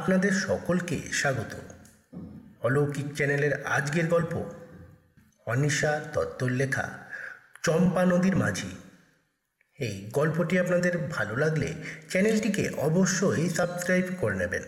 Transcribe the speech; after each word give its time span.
আপনাদের 0.00 0.32
সকলকে 0.32 1.00
স্বাগত। 1.12 1.54
অলৌকিক 2.62 3.14
চ্যানেলের 3.14 3.66
আজকের 3.66 4.06
গল্প, 4.06 4.44
অনিশা 5.46 6.00
দত্তর 6.12 6.50
লেখা, 6.50 6.88
চম্পা 7.62 8.06
নদীর 8.06 8.36
মাঝি। 8.36 8.70
এই 9.78 10.10
গল্পটি 10.12 10.58
আপনাদের 10.58 10.98
ভালো 10.98 11.36
লাগলে 11.36 11.74
চ্যানেলটিকে 12.10 12.70
অবশ্যই 12.70 13.50
সাবস্ক্রাইব 13.50 14.04
করে 14.20 14.36
নেবেন। 14.36 14.62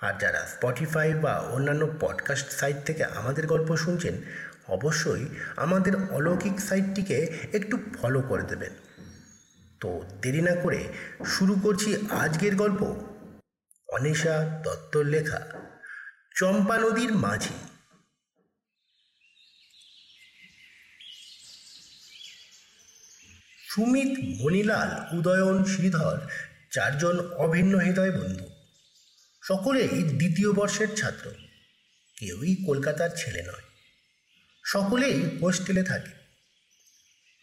আর 0.00 0.14
যারা 0.18 0.38
স্পটিফাই 0.38 1.14
বা 1.14 1.32
অন্যান্য 1.32 1.90
পডকাস্ট 2.00 2.50
সাইট 2.50 2.76
থেকে 2.86 3.04
আমাদের 3.04 3.46
গল্প 3.46 3.76
শুনছেন, 3.76 4.14
অবশ্যই 4.68 5.26
আমাদের 5.56 5.92
অলৌকিক 6.10 6.60
সাইটটিকে 6.60 7.38
একটু 7.52 7.78
ফলো 7.94 8.22
করে 8.22 8.42
দেবেন। 8.42 8.72
তো 9.80 10.02
দেরি 10.22 10.42
না 10.42 10.54
করে 10.54 10.84
শুরু 11.26 11.56
করছি 11.62 12.08
আজকের 12.10 12.56
গল্প। 12.56 12.96
অনিশা 13.88 14.60
দত্তর 14.62 15.04
লেখা 15.04 15.46
চম্পা 16.36 16.78
নদীর 16.78 17.12
মাঝি। 17.12 17.54
সুমিত 23.68 24.40
মণিলাল, 24.42 25.18
উদয়ন 25.18 25.64
শ্রীধর 25.64 26.18
চারজন 26.70 27.32
অভিন্ন 27.32 27.78
হৃদয় 27.78 28.12
বন্ধু। 28.12 28.50
সকলেই 29.42 30.02
দ্বিতীয় 30.02 30.52
বর্ষের 30.52 30.96
ছাত্র। 30.96 31.30
কেউই 32.16 32.56
কলকাতার 32.66 33.10
ছেলে 33.16 33.42
নয়। 33.42 33.62
সকলেই 34.64 35.38
হোস্টেলে 35.42 35.82
থাকে। 35.82 36.10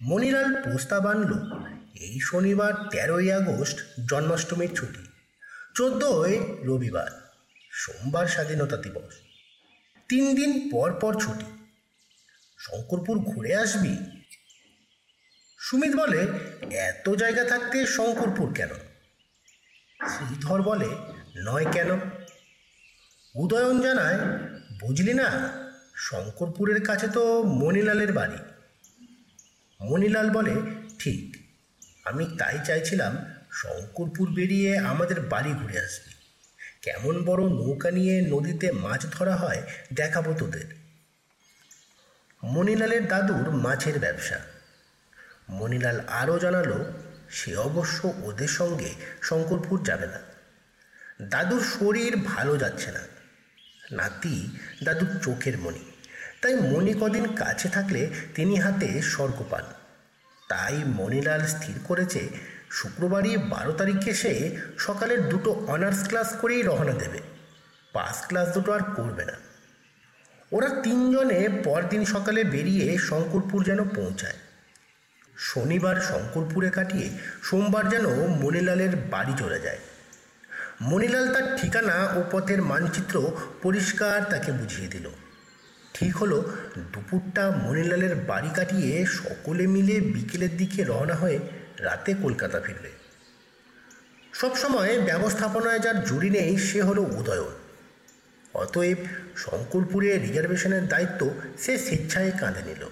মণিলাল 0.02 0.62
প্রস্তাব 0.64 1.06
আনল, 1.06 1.34
এই 1.96 2.20
শনিবার 2.24 2.90
তেরোই 2.90 3.32
আগস্ট 3.32 3.78
জন্মাষ্টমীর 4.10 4.76
ছুটি। 4.76 5.15
চোদ্দোই 5.76 6.40
রবিবার, 6.64 7.34
সোমবার 7.72 8.28
স্বাধীনতা 8.28 8.78
দিবস। 8.78 9.14
তিন 10.10 10.36
দিন 10.36 10.70
পর 10.72 10.94
পর 10.94 11.20
ছুটি। 11.20 11.46
শঙ্করপুর 12.58 13.20
ঘুরে 13.20 13.56
আসবি? 13.56 13.98
সুমিত 15.60 15.96
বলে, 15.96 16.28
এত 16.76 17.10
জায়গা 17.10 17.44
থাকতে 17.44 17.86
শঙ্করপুর 17.86 18.54
কেন? 18.54 18.70
শ্রীধর 20.08 20.62
বলে, 20.62 20.90
নয় 21.38 21.66
কেন? 21.72 22.00
উদয়ন 23.36 23.82
জানায়, 23.82 24.20
বুঝলি 24.80 25.14
না, 25.14 25.52
শঙ্করপুরের 25.96 26.86
কাছে 26.86 27.08
তো 27.08 27.44
মণিলালের 27.44 28.14
বাড়ি। 28.14 28.38
মণিলাল 29.82 30.30
বলে, 30.30 30.56
ঠিক, 31.00 31.38
আমি 32.06 32.36
তাই 32.40 32.60
চাইছিলাম 32.66 33.35
শঙ্করপুর 33.56 34.30
বেরিয়ে 34.34 34.78
আমাদের 34.78 35.22
বাড়ি 35.22 35.54
ঘুরে 35.54 35.80
আসবি। 35.80 36.14
কেমন 36.82 37.26
বড় 37.26 37.44
নৌকা 37.44 37.92
নিয়ে 37.92 38.22
নদীতে 38.22 38.72
মাছ 38.72 39.06
ধরা 39.12 39.36
হয় 39.36 39.62
দেখাবো 39.94 40.34
তোদের। 40.34 40.66
মণিলালের 42.44 43.08
দাদুর 43.08 43.52
মাছের 43.52 44.00
ব্যবসা। 44.00 44.40
মণিলাল 45.50 46.00
আরও 46.00 46.40
জানালো, 46.40 46.94
সে 47.30 47.56
অবশ্য 47.56 48.14
ওদের 48.24 48.48
সঙ্গে 48.48 48.94
শঙ্করপুর 49.22 49.84
যাবে 49.84 50.08
না। 50.08 50.20
দাদুর 51.22 51.64
শরীর 51.80 52.18
ভালো 52.18 52.58
যাচ্ছে 52.58 52.92
না। 52.92 53.02
নাতি 53.92 54.58
দাদুর 54.84 55.20
চোখের 55.24 55.58
মণি। 55.58 55.92
তাই 56.42 56.56
মণি 56.56 56.94
কদিন 56.94 57.36
কাছে 57.36 57.70
থাকলে 57.70 58.10
তিনি 58.36 58.60
হাতে 58.60 59.02
স্বর্গ 59.02 59.46
পান 59.50 59.64
তাই 60.50 60.84
মণিলাল 60.86 61.46
স্থির 61.46 61.76
করেছে 61.84 62.55
শুক্রবারই 62.72 63.38
বারো 63.38 63.72
তারিখে 63.72 64.14
সে 64.14 64.58
সকালের 64.78 65.30
দুটো 65.30 65.52
অনার্স 65.68 66.08
ক্লাস 66.08 66.36
করেই 66.42 66.62
রওনা 66.62 66.94
দেবে। 66.94 67.20
পাস 67.94 68.28
ক্লাস 68.28 68.54
দুটো 68.54 68.72
আর 68.72 68.80
করবে 68.96 69.26
না। 69.26 69.34
ওরা 70.52 70.70
তিনজনে 70.70 71.50
পরদিন 71.64 72.06
সকালে 72.06 72.44
বেরিয়ে 72.44 72.98
শঙ্করপুর 72.98 73.64
যেন 73.64 73.90
পৌঁছায়। 73.90 74.34
শনিবার 75.38 75.96
শঙ্করপুরে 75.96 76.70
কাটিয়ে 76.70 77.10
সোমবার 77.44 77.90
যেন 77.90 78.28
মণিলালের 78.28 78.96
বাড়ি 78.96 79.34
চলে 79.40 79.60
যায়। 79.60 79.78
মনিলাল 80.82 81.34
তার 81.34 81.58
ঠিকানা 81.58 82.08
ও 82.16 82.24
পথের 82.32 82.62
মানচিত্র 82.62 83.32
পরিষ্কার 83.62 84.24
তাকে 84.24 84.52
বুঝিয়ে 84.52 84.88
দিল। 84.88 85.10
ঠিক 85.94 86.18
হলো, 86.18 86.52
দুপুরটা 86.78 87.52
মণিলালের 87.52 88.16
বাড়ি 88.16 88.50
কাটিয়ে 88.56 89.06
সকলে 89.06 89.68
মিলে 89.68 90.00
বিকেলের 90.00 90.58
দিকে 90.58 90.84
রওনা 90.84 91.16
হয়ে 91.16 91.40
রাতে 91.80 92.12
কলকাতা 92.22 92.60
ফিরবে 92.60 92.92
সবসময় 94.34 95.00
ব্যবস্থাপনায় 95.00 95.80
যার 95.80 96.04
জুড়ি 96.04 96.30
নেই, 96.30 96.58
সে 96.58 96.80
হলো 96.82 97.02
উদয়ন। 97.02 97.56
অতএব 98.54 98.98
শঙ্করপুরে 99.38 100.18
রিজার্ভেশনের 100.18 100.88
দায়িত্ব 100.88 101.22
সে 101.58 101.78
স্বেচ্ছায় 101.78 102.32
কাঁধে 102.40 102.62
নিল। 102.62 102.84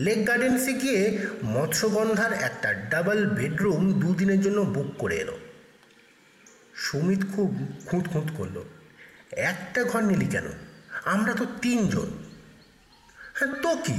লেক 0.00 0.26
গার্ডেন্সে 0.26 0.72
গিয়ে 0.72 1.18
মৎস্যগন্ধার 1.44 2.32
একটা 2.32 2.74
ডাবল 2.74 3.26
বেডরুম 3.26 4.00
দুদিনের 4.00 4.40
জন্য 4.40 4.60
বুক 4.60 4.88
করে 4.98 5.16
এলো। 5.16 5.36
সুমিত 6.74 7.22
খুব 7.36 7.50
খুঁত 7.86 8.04
খুঁত 8.08 8.28
করল, 8.36 8.56
একটা 9.30 9.84
ঘর 9.84 10.02
নিলি 10.02 10.26
কেন? 10.26 10.46
আমরা 11.04 11.32
তো 11.34 11.44
তিনজন। 11.62 12.08
হ্যাঁ 13.34 13.52
তো 13.62 13.76
কি? 13.76 13.96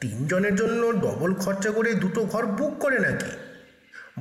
তিনজনের 0.00 0.56
জন্য 0.56 1.00
ডবল 1.00 1.34
খরচা 1.34 1.70
করে 1.70 1.94
দুটো 1.94 2.24
ঘর 2.24 2.46
বুক 2.46 2.78
করে 2.78 2.98
নাকি? 2.98 3.30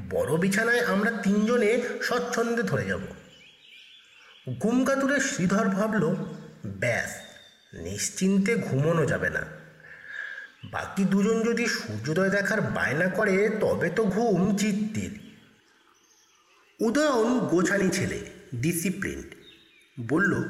বড় 0.10 0.38
বিছানায় 0.38 0.80
আমরা 0.80 1.12
তিনজনে 1.12 1.82
স্বচ্ছন্দে 2.02 2.64
ধরে 2.64 2.86
যাব। 2.86 3.00
ঘুমকাতুরে 4.60 5.20
শ্রীধর 5.20 5.68
ভাবল, 5.68 6.16
ব্যাস, 6.66 7.16
নিশ্চিন্তে 7.74 8.56
ঘুমোনো 8.56 9.06
যাবে 9.06 9.30
না। 9.30 9.46
বাকি 10.72 11.04
দুজন 11.04 11.44
যদি 11.44 11.68
সূর্যোদয় 11.68 12.30
দেখার 12.30 12.62
বায়না 12.62 13.08
করে, 13.08 13.50
তবে 13.60 13.90
তো 13.90 14.04
ঘুম 14.04 14.58
চিত্তির। 14.58 15.20
উদয়ন 16.80 17.40
গোছানি 17.40 17.90
ছেলে 17.90 18.20
ডিসিপ্লিন 18.56 19.30
বলল, 20.00 20.44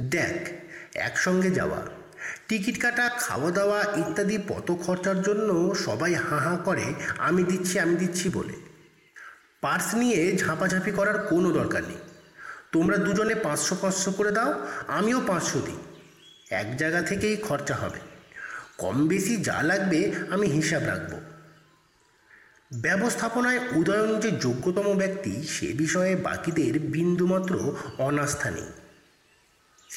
দেখ, 0.00 0.48
একসঙ্গে 0.94 1.50
যাওয়া। 1.50 1.95
টিকিট 2.48 2.80
কাটা, 2.80 3.08
খাওয়া 3.08 3.50
দাওয়া 3.50 3.82
ইত্যাদি 3.82 4.38
পত 4.48 4.74
খরচার 4.86 5.22
জন্য 5.22 5.74
সবাই 5.74 6.14
হাঁ 6.14 6.40
হাঁ 6.40 6.56
করে, 6.56 6.94
আমি 7.18 7.44
দিচ্ছি 7.44 7.78
আমি 7.78 7.96
দিচ্ছি 7.96 8.28
বলে। 8.28 8.52
পার্স 9.60 9.94
নিয়ে 9.94 10.36
ঝাঁপাঝাঁপি 10.36 10.90
করার 10.90 11.18
কোনো 11.18 11.52
দরকার 11.52 11.82
নেই। 11.82 11.96
তোমরা 12.72 12.96
দুজনে 12.96 13.34
পাঁচশো 13.34 13.76
পাঁচশো 13.80 14.10
করে 14.12 14.30
দাও, 14.30 14.66
আমিও 14.88 15.20
পাঁচশো 15.26 15.60
দিই। 15.60 15.76
এক 16.50 16.76
জায়গা 16.76 17.02
থেকেই 17.02 17.36
খরচা 17.36 17.74
হবে। 17.74 17.98
কম 18.78 19.08
বেশি 19.08 19.36
যা 19.36 19.62
লাগবে, 19.62 20.12
আমি 20.30 20.46
হিসাব 20.46 20.82
রাখব। 20.82 21.20
ব্যবস্থাপনায় 22.82 23.60
উদয়ন 23.72 24.20
যে 24.20 24.30
যোগ্যতম 24.30 24.96
ব্যক্তি, 24.96 25.42
সে 25.42 25.66
বিষয়ে 25.66 26.16
বাকিদের 26.16 26.80
বিন্দুমাত্র 26.80 27.74
অনাস্থা 27.98 28.50
নেই। 28.50 28.85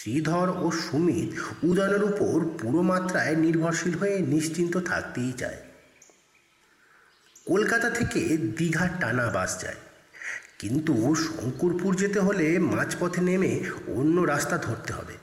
শ্রীধর 0.01 0.53
ও 0.57 0.71
সুমিত 0.71 1.63
উদয়নের 1.63 2.03
উপর 2.03 2.57
পুরো 2.57 2.81
মাত্রায় 2.81 3.35
নির্ভরশীল 3.35 3.93
হয়ে 3.93 4.19
নিশ্চিন্ত 4.19 4.77
থাকতেই 4.77 5.31
চায়। 5.31 5.57
কলকাতা 7.45 7.90
থেকে 7.90 8.37
দীঘার 8.37 8.90
টানা 8.99 9.28
বাস 9.28 9.61
যায়। 9.61 9.75
কিন্তু 10.59 11.16
শঙ্করপুর 11.16 11.96
যেতে 11.96 12.19
হলে 12.19 12.59
মাঝপথে 12.59 13.22
নেমে 13.22 13.63
অন্য 13.87 14.22
রাস্তা 14.22 14.57
ধরতে 14.57 14.93
হবে। 14.93 15.13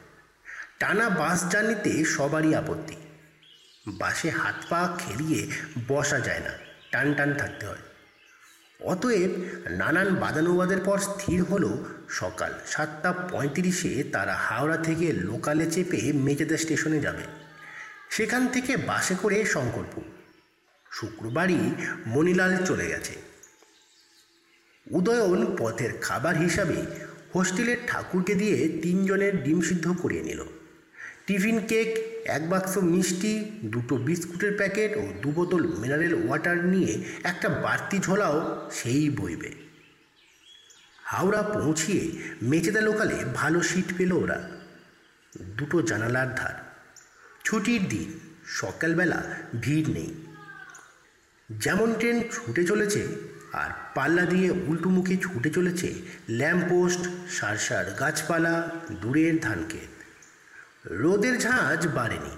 টানা 0.79 1.09
বাস 1.09 1.49
জার্নিতে 1.51 2.05
সবারই 2.05 2.55
আপত্তি। 2.55 2.97
বাসে 3.87 4.31
হাত 4.31 4.65
পা 4.69 4.97
খেলিয়ে 4.99 5.47
বসা 5.89 6.21
যায় 6.21 6.41
না 6.41 6.51
টান 6.91 7.15
টান 7.15 7.35
থাকতে 7.35 7.67
হয়। 7.67 7.96
অতএব 8.81 9.31
নানান 9.71 10.15
বাদানুবাদের 10.15 10.81
পর 10.85 10.99
স্থির 10.99 11.43
হলো 11.43 11.85
সকাল 12.09 12.53
সাতটা 12.67 13.13
পঁয়ত্রিশে 13.13 14.05
তারা 14.13 14.35
হাওড়া 14.35 14.77
থেকে 14.77 15.13
লোকালে 15.13 15.71
চেপে 15.71 16.13
মেচেদা 16.13 16.57
স্টেশনে 16.57 17.01
যাবে। 17.01 17.23
সেখান 18.11 18.49
থেকে 18.49 18.77
বাসে 18.77 19.15
করে 19.23 19.45
শঙ্করপুর। 19.45 20.03
শুক্রবারই 20.93 21.75
মণিলাল 22.07 22.65
চলে 22.65 22.87
গেছে। 22.87 23.15
উদয়ন 24.91 25.57
পথের 25.59 25.91
খাবার 26.01 26.37
হিসাবে 26.37 26.77
হোস্টেলের 27.35 27.77
ঠাকুরকে 27.87 28.35
দিয়ে 28.35 28.81
তিনজনের 28.83 29.43
ডিম 29.43 29.61
সিদ্ধ 29.61 29.95
করিয়ে 30.03 30.23
নিল। 30.23 30.45
টিফিন 31.27 31.59
কেক, 31.61 31.89
এক 32.29 32.51
বাক্স 32.51 32.79
মিষ্টি, 32.79 33.51
দুটো 33.65 33.97
বিস্কুটের 33.97 34.53
প্যাকেট 34.53 34.97
ও 34.97 35.13
দু 35.23 35.31
বোতল 35.31 35.67
মিনারেল 35.79 36.15
ওয়াটার 36.15 36.65
নিয়ে 36.65 37.05
একটা 37.25 37.49
বাড়তি 37.49 37.99
ঝোলাও 37.99 38.71
সেই 38.73 39.11
বইবে। 39.11 39.53
হাওড়া 41.05 41.43
পৌঁছিয়ে 41.43 42.11
মেচেদা 42.43 42.81
লোকালে 42.81 43.25
ভালো 43.35 43.63
সিট 43.63 43.93
পেল 43.99 44.13
ওরা। 44.13 44.51
দুটো 45.39 45.83
জানালার 45.83 46.35
ধার। 46.35 46.55
ছুটির 47.45 47.89
দিন, 47.89 48.21
সকালবেলা 48.47 49.23
ভিড় 49.61 49.93
নেই। 49.93 50.15
যেমন 51.51 51.95
ট্রেন 51.95 52.21
ছুটে 52.33 52.65
চলেছে, 52.65 53.07
আর 53.53 53.71
পাল্লা 53.95 54.25
দিয়ে 54.25 54.51
উল্টো 54.51 54.89
মুখে 54.89 55.17
ছুটে 55.17 55.51
চলেছে 55.51 55.95
ল্যাম্পপোস্ট, 56.29 57.31
সারসার 57.31 57.91
গাছপালা, 57.91 58.71
দূরের 58.93 59.41
ধানক্ষেত। 59.41 59.96
রোদের 60.91 61.41
ঝাঁজ 61.41 61.89
বাড়েনি। 61.89 62.37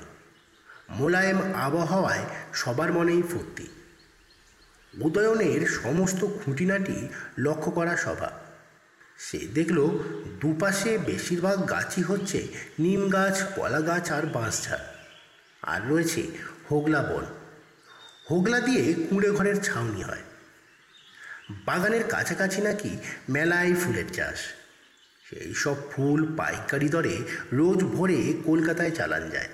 মোলায়েম 0.90 1.54
আবহাওয়ায় 1.54 2.24
সবার 2.54 2.92
মনেই 2.92 3.22
ফুর্তি। 3.22 3.66
উদয়নের 5.00 5.66
সমস্ত 5.66 6.24
খুঁটিনাটি 6.24 7.08
লক্ষ্য 7.38 7.70
করা 7.70 7.96
স্বভাব 7.96 8.30
সে 9.18 9.38
দেখল 9.38 9.98
দুপাশে 10.40 10.98
বেশিরভাগ 10.98 11.70
গাছই 11.70 12.02
হচ্ছে 12.02 12.48
নিম 12.78 13.08
গাছ, 13.08 13.42
কলা 13.56 13.80
গাছ 13.80 14.12
আর 14.12 14.26
বাঁশঝাড় 14.26 14.80
আর 15.62 15.88
রয়েছে 15.88 16.26
হোগলা 16.70 17.02
বন। 17.02 17.24
হোগলা 18.30 18.60
দিয়ে 18.60 18.94
কুঁড়ে 18.94 19.30
ঘরের 19.30 19.62
ছাউনি 19.62 20.02
হয়। 20.02 20.22
বাগানের 21.50 22.04
কাছাকাছি 22.04 22.62
নাকি 22.62 22.96
মেলায় 23.28 23.74
ফুলের 23.74 24.08
চাষ। 24.12 24.38
সেই 25.30 25.54
সব 25.54 25.76
ফুল 25.92 26.36
পাইকারি 26.36 26.88
দরে 26.88 27.22
রোজ 27.52 27.84
ভোরে 27.84 28.34
কলকাতায় 28.44 28.90
চালান 28.90 29.30
যায়। 29.30 29.48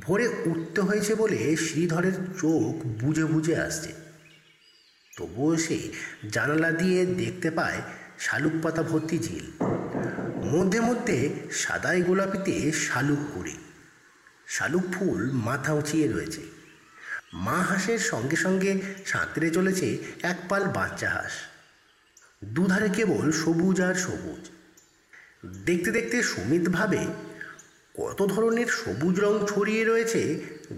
ভোরে 0.00 0.28
উঠতে 0.28 0.80
হয়েছে 0.80 1.14
বলে 1.14 1.56
শ্রীধরের 1.56 2.12
চোখ 2.12 2.86
বুঝে 2.86 3.24
বুঝে 3.24 3.56
আসছে। 3.56 3.92
তবুও 5.16 5.56
সে 5.56 5.78
জানালা 6.32 6.70
দিয়ে 6.72 7.06
দেখতে 7.06 7.50
পায় 7.50 7.82
শালুক 8.18 8.52
পাতা 8.62 8.82
ভর্তি 8.82 9.18
ঝিল। 9.18 9.64
মধ্যে 10.46 10.80
মধ্যে 10.80 11.28
সাদাই 11.50 12.02
গোলাপিতে 12.02 12.72
শালুক 12.72 13.18
কুড়ি। 13.34 13.56
শালুক 14.46 14.82
ফুল 14.92 15.30
মাথা 15.32 15.72
উঁচিয়ে 15.72 16.08
রয়েছে। 16.08 16.40
মা 17.32 17.56
হাঁসের 17.56 17.98
সঙ্গে 17.98 18.36
সঙ্গে 18.36 18.80
সাঁতরে 19.06 19.50
চলেছে 19.50 19.98
একপাল 20.22 20.64
বাচ্চা 20.64 21.10
হাঁস। 21.10 21.32
দুধারে 22.42 22.88
কেবল 22.88 23.32
সবুজ 23.32 23.80
আর 23.80 23.94
সবুজ। 23.94 24.42
দেখতে 25.66 25.90
দেখতে 25.90 26.22
সুমিত 26.22 26.68
ভাবে 26.68 27.06
কত 27.94 28.22
ধরনের 28.26 28.66
সবুজ 28.66 29.20
রং 29.20 29.46
ছড়িয়ে 29.46 29.84
রয়েছে 29.84 30.20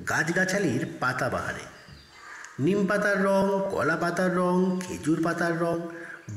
গাছগাছালির 0.09 0.87
পাতাবাহারে 1.01 1.67
নিম 2.59 2.87
পাতার 2.87 3.25
রং, 3.25 3.45
কলা 3.71 3.97
পাতার 3.97 4.37
রং, 4.37 4.81
খেজুর 4.81 5.23
পাতার 5.23 5.61
রং, 5.61 5.77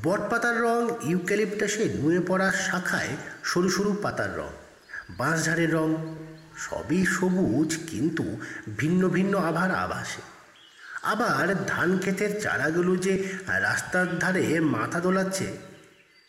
বট 0.04 0.22
পাতার 0.30 0.62
রং, 0.62 0.82
ইউক্যালিপটাসে 1.10 1.84
নুয়ে 1.90 2.20
পড়া 2.20 2.52
শাখায় 2.52 3.14
সরু 3.44 3.70
সরু 3.70 3.92
পাতার 4.02 4.38
রং, 4.38 4.52
বাঁশঝাড়ের 5.18 5.74
রং, 5.74 5.90
সবই 6.58 7.06
সবুজ 7.06 7.78
কিন্তু 7.88 8.38
ভিন্ন 8.78 9.10
ভিন্ন 9.10 9.38
আভার 9.38 9.72
আভাসে। 9.72 10.35
আবার 11.06 11.48
ধান 11.68 11.90
ক্ষেতের 11.98 12.32
চারাগুলো 12.42 12.92
যে 12.96 13.14
রাস্তার 13.48 14.08
ধারে 14.20 14.60
মাথা 14.60 15.00
দোলাচ্ছে, 15.00 15.48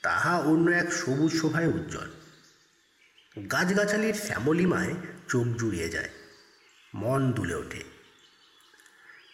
তাহা 0.02 0.32
অন্য 0.40 0.66
এক 0.70 0.88
সবুজ 0.92 1.32
শোভায় 1.40 1.66
উজ্জ্বল। 1.66 2.10
গাছগাছালির 3.52 4.16
শ্যামলিমায় 4.26 4.94
চোখ 5.28 5.46
জুড়িয়ে 5.58 5.88
যায়, 5.88 6.10
মন 6.94 7.20
দুলে 7.32 7.54
ওঠে। 7.54 7.82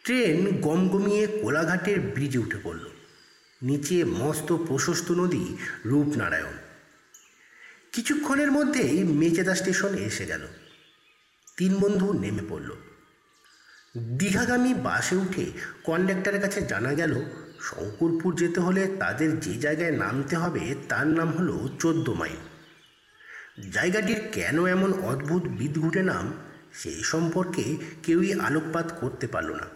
ট্রেন 0.04 0.60
গমগমিয়ে 0.60 1.24
কোলাঘাটের 1.26 1.98
ব্রিজে 2.00 2.38
উঠে 2.38 2.58
পড়ল। 2.62 2.84
নিচে 3.62 4.04
মস্ত 4.04 4.48
প্রশস্ত 4.68 5.08
নদী 5.10 5.44
রূপনারায়ণ। 5.84 6.56
কিছুক্ষণের 7.92 8.50
মধ্যেই 8.52 8.94
মেচেদা 9.04 9.54
স্টেশন 9.54 9.92
এসে 9.98 10.24
গেল। 10.26 10.44
তিন 11.56 11.72
বন্ধু 11.80 12.08
নেমে 12.12 12.44
পড়ল। 12.48 12.70
দীঘাগামী 13.96 14.74
বাসে 14.74 15.16
উঠে 15.16 15.52
কন্ডাক্টরের 15.84 16.40
কাছে 16.40 16.62
জানা 16.62 16.94
গেল, 16.94 17.22
শঙ্করপুর 17.60 18.36
যেতে 18.36 18.60
হলে 18.60 18.86
তাদের 18.86 19.40
যে 19.40 19.54
জায়গায় 19.54 19.92
নামতে 19.92 20.36
হবে 20.36 20.74
তার 20.88 21.06
নাম 21.06 21.32
হলো 21.32 21.68
চোদ্দ 21.80 22.10
মাইল। 22.10 22.36
জায়গাটির 23.70 24.20
কেন 24.32 24.66
এমন 24.66 24.92
অদ্ভুত 24.92 25.42
বিদঘুটে 25.42 26.02
নাম 26.02 26.32
সেই 26.72 27.02
সম্পর্কে 27.02 27.76
কেউই 28.02 28.40
আলোকপাত 28.40 28.92
করতে 29.00 29.26
পারল 29.26 29.50
না। 29.52 29.66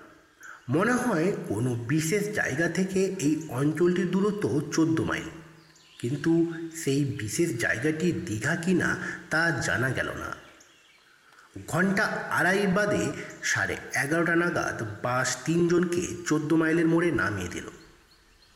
মনে 0.68 0.92
হয় 0.92 1.32
কোনো 1.48 1.74
বিশেষ 1.74 2.34
জায়গা 2.34 2.68
থেকে 2.68 3.04
এই 3.04 3.46
অঞ্চলটির 3.48 4.10
দূরত্ব 4.10 4.60
চোদ্দ 4.72 5.00
মাইল। 5.00 5.28
কিন্তু 5.98 6.52
সেই 6.76 7.04
বিশেষ 7.04 7.60
জায়গাটি 7.60 8.12
দীঘা 8.12 8.56
কিনা 8.56 8.96
তা 9.30 9.50
জানা 9.66 9.90
গেল 9.90 10.06
না। 10.06 10.45
ঘণ্টা 11.68 12.04
আড়াই 12.30 12.66
বাদে 12.66 13.12
সাড়ে 13.42 13.76
এগারোটা 13.94 14.36
নাগাদ 14.36 14.82
বাস 15.02 15.36
তিনজনকে 15.44 16.16
চোদ্দ 16.26 16.52
মাইলের 16.52 16.86
মোড়ে 16.86 17.10
নামিয়ে 17.10 17.48
দিল। 17.48 17.70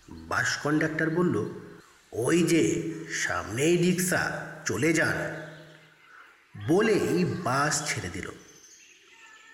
বাস 0.08 0.56
কন্ডাক্টর 0.56 1.10
বলল, 1.10 1.60
ওই 2.12 2.42
যে, 2.42 2.94
সামনেই 3.10 3.76
রিক্সা 3.76 4.46
চলে 4.64 4.92
যান। 4.92 5.16
বলেই 6.68 7.24
বাস 7.24 7.82
ছেড়ে 7.86 8.08
দিল। 8.08 8.30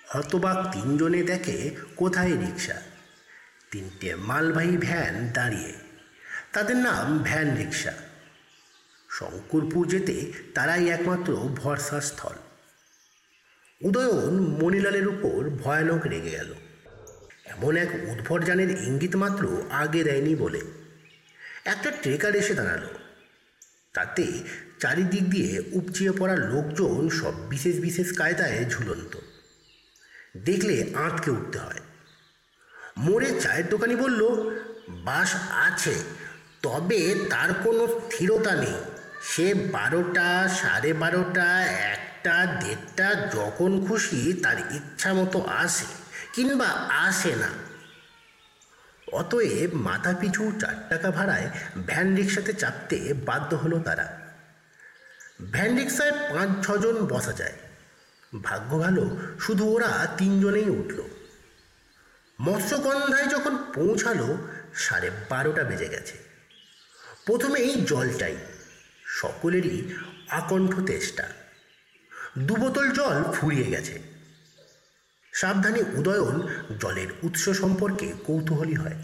হতবাক 0.08 0.72
তিনজনে 0.72 1.22
দেখে 1.22 1.76
কোথায় 1.96 2.32
রিক্সা 2.32 2.82
তিনটে 3.70 4.14
মালবাহী 4.14 4.76
ভ্যান 4.76 5.28
দাঁড়িয়ে। 5.28 5.74
তাদের 6.52 6.76
নাম 6.76 7.18
ভ্যান 7.18 7.56
রিক্সা 7.56 7.92
শঙ্করপুর 9.10 9.88
যেতে 9.88 10.32
তারাই 10.54 10.88
একমাত্র 10.88 11.36
ভরসা 11.36 12.00
স্থল 12.00 12.34
উদয়ন 13.80 14.40
মণিলালের 14.40 15.08
উপর 15.08 15.50
ভয়ানক 15.50 16.06
রেগে 16.06 16.30
গেল। 16.30 16.54
এমন 17.46 17.76
এক 17.76 17.88
উদ্ভটযানের 17.94 18.70
ইঙ্গিত 18.70 19.16
মাত্র 19.16 19.62
আগে 19.70 20.04
দেয়নি 20.04 20.34
বলে। 20.34 20.60
একটা 21.64 21.90
ট্রেকার 21.90 22.36
এসে 22.36 22.54
দাঁড়াল। 22.54 22.86
তাতে 23.92 24.26
চারিদিক 24.78 25.30
দিয়ে 25.30 25.62
উপচিয়ে 25.72 26.12
পড়া 26.12 26.36
লোকজন 26.36 27.08
সব 27.08 27.48
বিশেষ 27.48 27.80
বিশেষ 27.80 28.12
কায়দায় 28.12 28.64
ঝুলন্ত। 28.70 29.16
দেখলে 30.36 30.90
আঁতকে 30.94 31.30
উঠতে 31.30 31.58
হয়। 31.58 31.80
মোড়ে 32.96 33.40
চায়ের 33.40 33.68
দোকানি 33.68 33.96
বলল, 33.96 34.50
বাস 34.88 35.34
আছে, 35.50 35.94
তবে 36.62 37.14
তার 37.30 37.54
কোনো 37.54 37.86
স্থিরতা 37.86 38.54
নেই। 38.54 38.74
সে 39.22 39.54
বারোটা, 39.54 40.48
সাড়ে 40.48 40.92
বারোটা 40.92 41.66
একটা 42.26 42.46
দেড়টা 42.46 43.14
যখন 43.14 43.86
খুশি 43.86 44.40
তার 44.42 44.58
ইচ্ছা 44.58 45.14
মতো 45.14 45.42
আসে 45.42 45.84
কিংবা 46.32 46.66
আসে 46.88 47.36
না। 47.36 47.48
অতএব 49.12 49.74
মাথা 49.74 50.14
পিছু 50.20 50.52
চার 50.60 50.86
টাকা 50.88 51.10
ভাড়ায় 51.10 51.50
ভ্যান 51.86 52.16
রিক্সাতে 52.16 52.52
চাপতে 52.52 53.14
বাধ্য 53.14 53.56
হলো 53.56 53.78
তারা। 53.78 54.20
ভ্যান 55.52 55.76
রিক্সায় 55.76 56.12
পাঁচ, 56.12 56.66
ছজন 56.66 57.06
বসা 57.06 57.32
যায়। 57.32 57.52
ভাগ্য 58.42 58.78
ভালো, 58.78 59.16
শুধু 59.40 59.74
ওরা 59.74 60.08
তিনজনেই 60.18 60.68
উঠল। 60.68 61.02
মৎস্যগন্ধায় 62.40 63.26
যখন 63.26 63.56
পৌঁছালো, 63.74 64.48
সাড়ে 64.74 65.10
বারোটা 65.30 65.64
বেজে 65.64 65.88
গেছে। 65.88 66.18
প্রথমেই 67.26 67.84
জলটাই, 67.84 68.36
সকলেরই 69.06 69.94
আকণ্ঠ 70.28 70.80
তেষ্টা। 70.86 71.28
দু 72.38 72.56
বোতল 72.56 72.90
জল 72.90 73.32
ফুরিয়ে 73.32 73.64
গেছে। 73.64 73.98
সাবধানে 75.32 75.82
উদয়ন 75.94 76.48
জলের 76.78 77.06
উৎস 77.22 77.48
সম্পর্কে 77.48 78.12
কৌতূহলী 78.24 78.74
হয়। 78.74 78.96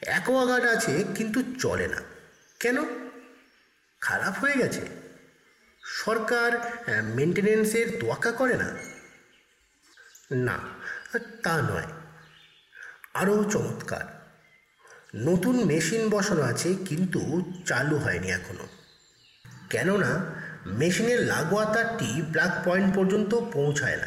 অ্যাকোয়াগার্ড 0.00 0.66
আছে, 0.66 1.04
কিন্তু 1.14 1.42
চলে 1.58 1.88
না। 1.88 2.02
কেন? 2.60 2.76
খারাপ 4.00 4.38
হয়ে 4.38 4.56
গেছে। 4.56 4.80
সরকার 5.84 6.50
মেনটেনেন্সের 7.04 7.98
তোয়াক্কা 8.00 8.32
করে 8.32 8.56
না? 8.56 8.76
না, 10.30 10.58
তা 11.42 11.62
নয়। 11.62 11.86
আরও 13.14 13.44
চমৎকার। 13.44 14.04
নতুন 15.14 15.64
মেশিন 15.64 16.08
বসানো 16.08 16.42
আছে, 16.42 16.74
কিন্তু 16.74 17.52
চালু 17.66 17.96
হয়নি 17.96 18.30
এখনও 18.30 18.68
কেননা 19.70 20.37
মেশিনের 20.68 21.26
লাগোয়া 21.26 21.64
তারটি 21.64 22.22
প্লাগ 22.32 22.50
পয়েন্ট 22.64 22.96
পর্যন্ত 22.96 23.34
পৌঁছায় 23.34 23.96
না। 23.96 24.06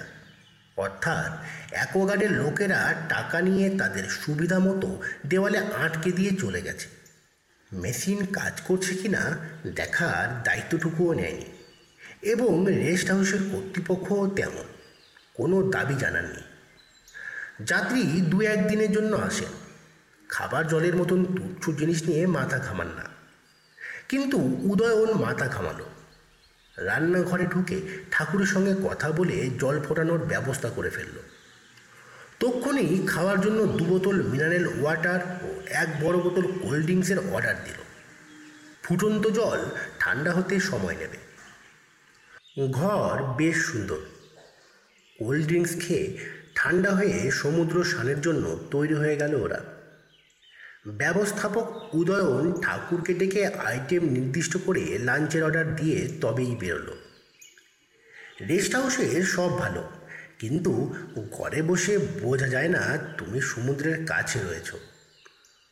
অর্থাৎ 0.78 1.46
অ্যাকোয়াগার্ডের 1.70 2.32
লোকেরা 2.32 2.94
টাকা 3.10 3.42
নিয়ে 3.42 3.78
তাদের 3.78 4.04
সুবিধা 4.04 4.60
মতো 4.60 5.02
দেওয়ালে 5.26 5.58
আটকে 5.58 6.12
দিয়ে 6.12 6.32
চলে 6.36 6.62
গেছে। 6.62 6.88
মেশিন 7.74 8.26
কাজ 8.26 8.62
করছে 8.62 8.96
কি 8.96 9.08
না 9.08 9.38
দেখার 9.76 10.44
দায়িত্বটুকুও 10.44 11.14
নেয়নি। 11.14 11.46
এবং 12.22 12.66
রেস্ট 12.68 13.12
হাউসের 13.12 13.40
কর্তৃপক্ষও 13.52 14.28
তেমন, 14.28 14.64
কোনো 15.34 15.72
দাবি 15.72 15.96
জানাননি। 15.96 16.42
যাত্রী 17.64 18.04
দু 18.22 18.42
একদিনের 18.42 18.92
জন্য 18.92 19.16
আসেন 19.16 19.48
খাবার 20.30 20.68
জলের 20.68 20.96
মতন 20.96 21.26
তুচ্ছ 21.26 21.80
জিনিস 21.80 22.04
নিয়ে 22.04 22.28
মাথা 22.28 22.60
ঘামান 22.60 22.88
না। 22.88 23.04
কিন্তু 24.10 24.38
উদয়ন 24.64 25.14
মাথা 25.14 25.48
ঘামালো। 25.48 25.86
রান্নাঘরে 26.78 27.46
ঢুকে 27.46 27.82
ঠাকুরের 28.12 28.46
সঙ্গে 28.46 28.76
কথা 28.84 29.12
বলে 29.12 29.50
জল 29.60 29.80
ফোটানোর 29.82 30.20
ব্যবস্থা 30.20 30.70
করে 30.70 30.90
ফেলল। 30.90 31.18
তক্ষুনি 32.40 33.08
খাওয়ার 33.08 33.42
জন্য 33.42 33.66
দু 33.66 33.86
বোতল 33.86 34.24
মিনারেল 34.24 34.68
ওয়াটার 34.68 35.20
ও 35.44 35.62
এক 35.70 36.04
বড় 36.04 36.18
বোতল 36.18 36.42
কোল্ড 36.42 36.84
ড্রিঙ্কসের 36.84 37.20
অর্ডার 37.20 37.56
দিল। 37.64 37.82
ফুটন্ত 38.84 39.28
জল 39.28 39.60
ঠান্ডা 40.00 40.32
হতে 40.34 40.60
সময় 40.60 40.96
নেবে। 40.96 41.18
ঘর 42.72 43.24
বেশ 43.38 43.66
সুন্দর। 43.66 43.98
কোল্ড 45.20 45.46
ড্রিঙ্কস 45.46 45.88
খেয়ে 45.88 46.18
ঠান্ডা 46.56 46.92
হয়ে 46.92 47.32
সমুদ্র 47.32 47.84
স্নানের 47.84 48.22
জন্য 48.22 48.60
তৈরি 48.72 48.94
হয়ে 48.94 49.16
গেল 49.16 49.36
ওরা। 49.36 49.62
ব্যবস্থাপক 50.86 51.96
উদয়ন 51.96 52.62
ঠাকুরকে 52.62 53.14
ডেকে 53.14 53.48
আইটেম 53.48 54.04
নির্দিষ্ট 54.04 54.58
করে 54.66 54.84
লাঞ্চের 55.04 55.44
অর্ডার 55.44 55.76
দিয়ে 55.76 56.00
তবেই 56.22 56.56
বেরোলো। 56.60 56.96
রেস্ট 58.48 58.76
হাউসে 58.76 59.06
সব 59.24 59.52
ভালো, 59.58 59.84
কিন্তু 60.40 60.94
ঘরে 61.32 61.62
বসে 61.62 61.94
বোঝা 61.98 62.48
যায় 62.48 62.68
না 62.68 62.98
তুমি 63.18 63.42
সমুদ্রের 63.42 64.06
কাছে 64.06 64.40
রয়েছ। 64.40 64.70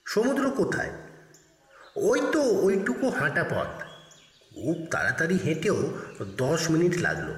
সমুদ্র 0.06 0.44
কোথায়? 0.50 0.92
ওই 1.96 2.20
তো 2.32 2.42
ওইটুকু 2.42 3.10
হাঁটা 3.10 3.44
পথ। 3.44 3.72
খুব 4.54 4.78
তাড়াতাড়ি 4.92 5.36
হেঁটেও 5.46 5.78
দশ 6.38 6.62
মিনিট 6.70 6.94
লাগল। 6.98 7.30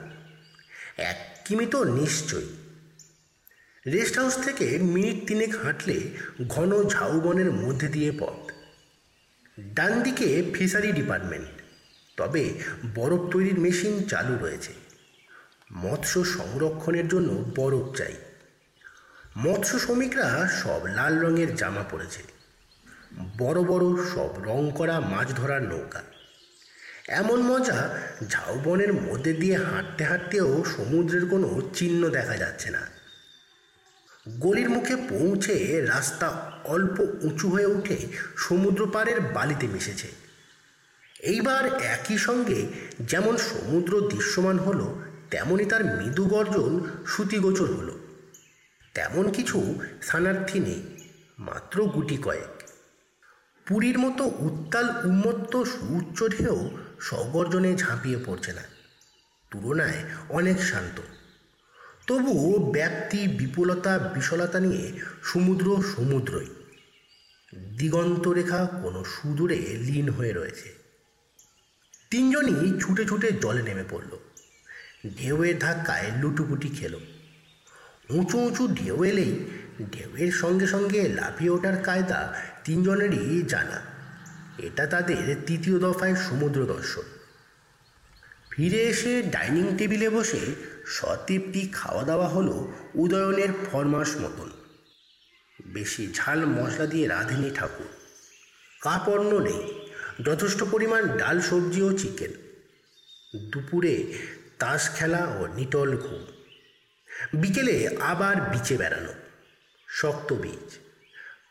এক 0.98 1.18
কিমি 1.46 1.66
তো 1.66 1.80
নিশ্চয়ই। 1.84 2.50
রেস্ট 3.88 4.18
হাউস 4.18 4.38
থেকে 4.38 4.78
মিনিট 4.78 5.28
তিনেক 5.28 5.56
হাঁটলে 5.56 6.02
ঘন 6.48 6.90
ঝাউবনের 6.90 7.52
মধ্যে 7.52 7.88
দিয়ে 7.88 8.12
পথ। 8.20 8.52
ডান 9.60 10.02
দিকে 10.02 10.52
ফিশারি 10.54 10.92
ডিপার্টমেন্ট, 10.92 11.48
তবে 12.18 12.54
বরফ 12.96 13.32
তৈরির 13.32 13.60
মেশিন 13.60 14.04
চালু 14.08 14.38
রয়েছে। 14.42 14.74
মৎস্য 15.74 16.26
সংরক্ষণের 16.26 17.08
জন্য 17.08 17.46
বরফ 17.56 17.96
চাই। 17.96 18.14
মৎস্য 19.38 19.80
শ্রমিকরা 19.80 20.50
সব 20.64 20.86
লাল 20.86 21.20
রঙের 21.20 21.56
জামা 21.56 21.84
পরেছে। 21.84 22.24
বড় 23.38 23.64
বড় 23.64 24.10
সব 24.16 24.44
রং 24.44 24.72
করা 24.76 25.00
মাছ 25.00 25.28
ধরার 25.36 25.64
নৌকা। 25.64 26.02
এমন 27.08 27.42
মজা 27.42 28.00
ঝাউবনের 28.28 28.94
মধ্যে 28.94 29.34
দিয়ে 29.34 29.58
হাঁটতে 29.58 30.04
হাঁটতেও 30.04 30.64
সমুদ্রের 30.78 31.26
কোনো 31.26 31.62
চিহ্ন 31.74 32.10
দেখা 32.10 32.38
যাচ্ছে 32.38 32.70
না। 32.70 33.01
গলির 34.30 34.70
মুখে 34.70 34.96
পৌঁছে 34.96 35.82
রাস্তা 35.82 36.52
অল্প 36.64 37.00
উঁচু 37.00 37.50
হয়ে 37.50 37.66
উঠে 37.66 38.08
সমুদ্র 38.38 38.90
পাড়ের 38.94 39.22
বালিতে 39.22 39.68
মিশেছে। 39.68 40.08
এইবার 41.20 41.82
একই 41.82 42.18
সঙ্গে 42.18 42.68
যেমন 43.00 43.38
সমুদ্র 43.38 44.10
দৃশ্যমান 44.10 44.60
হলো 44.60 45.02
তেমনই 45.32 45.66
তার 45.66 45.86
মৃদু 45.86 46.26
গর্জন 46.26 46.82
শ্রুতিগোচর 47.08 47.66
হলো। 47.66 48.00
তেমন 48.94 49.32
কিছু 49.32 49.80
স্থানার্থী 50.02 50.60
নেই, 50.60 50.82
মাত্র 51.40 51.86
গুটি 51.86 52.18
কয়েক। 52.18 52.64
পুরীর 53.68 54.00
মতো 54.00 54.24
উত্তাল 54.24 54.90
উন্মত্ত 55.06 55.64
সুউচ্চ 55.64 56.24
ঢেউ 56.38 56.78
সগর্জনে 57.00 57.76
ঝাঁপিয়ে 57.76 58.18
পড়ছে 58.26 58.54
না। 58.54 58.62
তুলনায় 59.52 60.04
অনেক 60.30 60.62
শান্ত। 60.62 61.02
তবুও 62.12 62.72
ব্যাপ্তি, 62.72 63.28
বিপুলতা, 63.28 63.98
বিশলতা 63.98 64.60
নিয়ে 64.60 64.92
সমুদ্র 65.24 65.84
সমুদ্রই। 65.96 66.46
দিগন্ত 67.78 68.28
রেখা 68.28 68.66
কোনো 68.84 69.04
সুদূরে 69.04 69.56
লীন 69.56 70.10
হয়ে 70.10 70.34
রয়েছে। 70.34 70.74
তিনজনই 72.10 72.80
ছুটে 72.80 73.06
ছুটে 73.06 73.32
জলে 73.32 73.64
নেমে 73.64 73.84
পড়ল। 73.90 74.18
ঢেউয়ের 75.18 75.60
ধাক্কায় 75.60 76.12
লুটুপুটি 76.20 76.70
খেল। 76.70 76.96
উঁচু 78.10 78.38
উঁচু 78.38 78.68
ঢেউ 78.68 79.04
এলেই 79.04 79.46
ঢেউয়ের 79.92 80.32
সঙ্গে 80.32 80.68
সঙ্গে 80.68 81.08
লাফিয়ে 81.08 81.52
ওঠার 81.52 81.84
কায়দা 81.84 82.42
তিনজনেরই 82.64 83.42
জানা। 83.42 83.82
এটা 84.58 84.88
তাদের 84.88 85.36
তৃতীয় 85.46 85.80
দফায় 85.80 86.16
সমুদ্র 86.16 86.66
দর্শন। 86.66 87.02
ফিরে 88.50 88.78
এসে 88.78 89.24
ডাইনিং 89.24 89.78
টেবিলে 89.78 90.10
বসে 90.10 90.72
সতৃপ্তি 90.92 91.70
খাওয়া 91.74 92.04
দাওয়া 92.04 92.28
হলো 92.28 92.72
উদয়নের 92.96 93.50
ফরমাস 93.72 94.16
মতন। 94.18 94.52
বেশি 95.68 96.14
ঝাল 96.14 96.46
মশলা 96.46 96.86
দিয়ে 96.86 97.08
রাঁধেনি 97.08 97.52
ঠাকুর। 97.56 97.88
কাপড় 98.82 99.44
নেই, 99.44 99.90
যথেষ্ট 100.26 100.64
পরিমাণ 100.72 101.18
ডাল 101.18 101.42
সবজি 101.42 101.82
ও 101.82 101.98
চিকেন। 101.98 102.32
দুপুরে 103.52 104.14
তাস 104.60 104.96
খেলা 104.96 105.28
ও 105.28 105.48
নিটল 105.48 105.98
ঘুম। 105.98 106.26
বিকেলে 107.34 107.98
আবার 108.00 108.42
বিচে 108.42 108.78
বেড়ানো। 108.78 109.14
শক্ত 109.88 110.34
বীজ। 110.34 110.78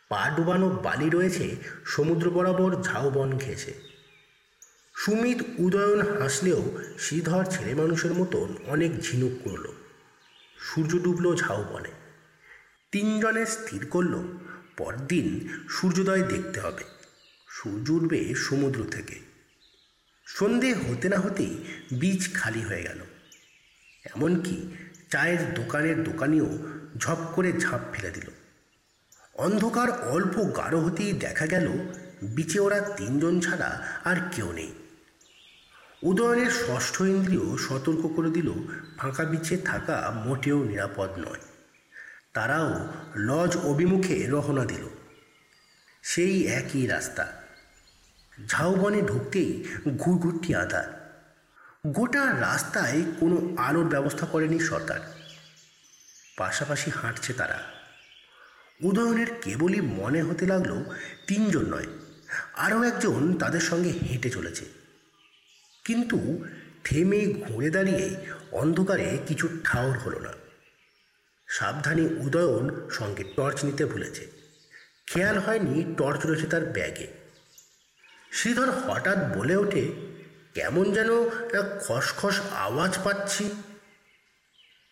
পা 0.09 0.31
ডুবানো 0.37 0.69
বালি 0.69 1.11
রয়েছে, 1.11 1.57
সমুদ্র 1.87 2.31
বরাবর 2.31 2.83
ঝাউবন 2.83 3.39
ঘেঁষে। 3.39 3.90
সুমিত 5.04 5.38
উদয়ন 5.59 6.23
হাসলেও 6.23 6.78
শ্রীধর 6.99 7.45
ছেলে 7.45 7.75
মানুষের 7.75 8.12
মতন 8.12 8.54
অনেক 8.66 9.02
ঝিনুক 9.02 9.33
করল। 9.45 9.66
সূর্য 10.59 10.99
ডুবল 10.99 11.37
ঝাউবনে 11.37 11.88
তিনজনে 12.92 13.47
স্থির 13.47 13.87
করল, 13.87 14.23
পরদিন 14.76 15.49
সূর্যোদয় 15.71 16.23
দেখতে 16.23 16.61
হবে। 16.61 16.85
সূর্য 17.49 17.90
উঠবে 17.90 18.35
সমুদ্র 18.35 18.85
থেকে। 18.90 19.14
সন্ধে 20.26 20.75
হতে 20.75 21.09
না 21.09 21.16
হতেই 21.16 21.64
বীজ 22.00 22.35
খালি 22.35 22.61
হয়ে 22.61 22.83
গেল। 22.83 22.99
এমনকি 24.04 24.76
চায়ের 25.11 25.54
দোকানের 25.54 26.04
দোকানিও 26.04 26.59
ঝপ 26.99 27.19
করে 27.35 27.52
ঝাঁপ 27.52 27.80
ফেলে 27.92 28.11
দিল। 28.11 28.30
অন্ধকার 29.35 30.09
অল্প 30.09 30.57
গাঢ় 30.57 30.78
হতেই 30.78 31.12
দেখা 31.12 31.47
গেল, 31.47 31.71
বিচে 32.23 32.61
ওরা 32.61 32.80
তিনজন 32.80 33.40
ছাড়া 33.40 33.88
আর 34.04 34.16
কেউ 34.37 34.52
নেই। 34.52 34.73
উদয়নের 36.02 36.50
ষষ্ঠ 36.50 37.00
ইন্দ্রিয় 37.00 37.57
সতর্ক 37.59 38.12
করে 38.16 38.30
দিল, 38.30 38.52
ফাঁকা 38.97 39.25
বিচে 39.25 39.57
থাকা 39.57 40.23
মোটেও 40.26 40.64
নিরাপদ 40.64 41.11
নয়। 41.19 41.40
তারাও 42.35 42.92
লজ 43.16 43.57
অভিমুখে 43.57 44.26
রহনা 44.26 44.64
দিল। 44.64 44.88
সেই 46.02 46.47
একই 46.47 46.87
রাস্তা। 46.87 47.33
ঝাউবনে 48.49 49.02
ঢুকতেই 49.02 49.64
ঘুরঘুরটি 49.97 50.54
আধার। 50.54 51.00
গোটা 51.87 52.40
রাস্তায় 52.40 53.02
কোনো 53.21 53.57
আলোর 53.57 53.85
ব্যবস্থা 53.85 54.26
করেনি 54.26 54.59
সরকার। 54.59 55.00
পাশাপাশি 56.37 56.90
হাঁটছে 56.90 57.33
তারা। 57.33 57.62
উদয়নের 58.83 59.26
কেবলই 59.42 59.80
মনে 59.80 60.23
হতে 60.23 60.47
লাগল 60.47 60.85
তিনজন 61.26 61.75
নয়, 61.75 61.87
আরও 62.54 62.83
একজন 62.83 63.38
তাদের 63.38 63.61
সঙ্গে 63.61 63.90
হেঁটে 63.90 64.30
চলেছে। 64.30 64.80
কিন্তু 65.85 66.45
থেমে 66.85 67.27
ঘুরে 67.27 67.71
দাঁড়িয়ে 67.71 68.17
অন্ধকারে 68.53 69.19
কিছু 69.27 69.49
ঠাউর 69.65 69.99
হলো 69.99 70.19
না। 70.19 70.33
সাবধানে 71.49 72.03
উদয়ন 72.03 72.91
সঙ্গে 72.91 73.25
টর্চ 73.37 73.65
নিতে 73.65 73.85
ভুলেছে। 73.85 74.27
খেয়াল 75.07 75.39
হয়নি 75.39 75.95
টর্চ 75.99 76.27
রয়েছে 76.27 76.47
তার 76.47 76.65
ব্যাগে। 76.65 77.07
শ্রীধর 78.33 78.71
হঠাৎ 78.71 79.37
বলে 79.37 79.57
ওঠে, 79.57 79.85
কেমন 80.55 80.93
যেন 80.93 81.11
খসখস 81.87 82.41
আওয়াজ 82.41 82.99
পাচ্ছি। 83.05 83.45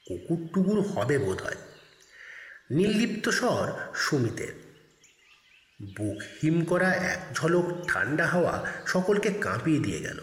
কুকুর 0.06 0.48
টুকুর 0.54 0.80
হবে 0.80 1.18
বোধ 1.18 1.42
হয় 1.42 1.60
নির্লিপ্ত 2.70 3.28
স্বর 3.28 3.72
সুমিতের। 3.94 4.54
বুক 5.96 6.18
হিম 6.42 6.64
করা 6.64 6.94
এক 6.94 7.20
ঝলক 7.34 7.66
ঠান্ডা 7.88 8.26
হাওয়া 8.26 8.54
সকলকে 8.86 9.30
কাঁপিয়ে 9.30 9.80
দিয়ে 9.80 10.00
গেল। 10.00 10.20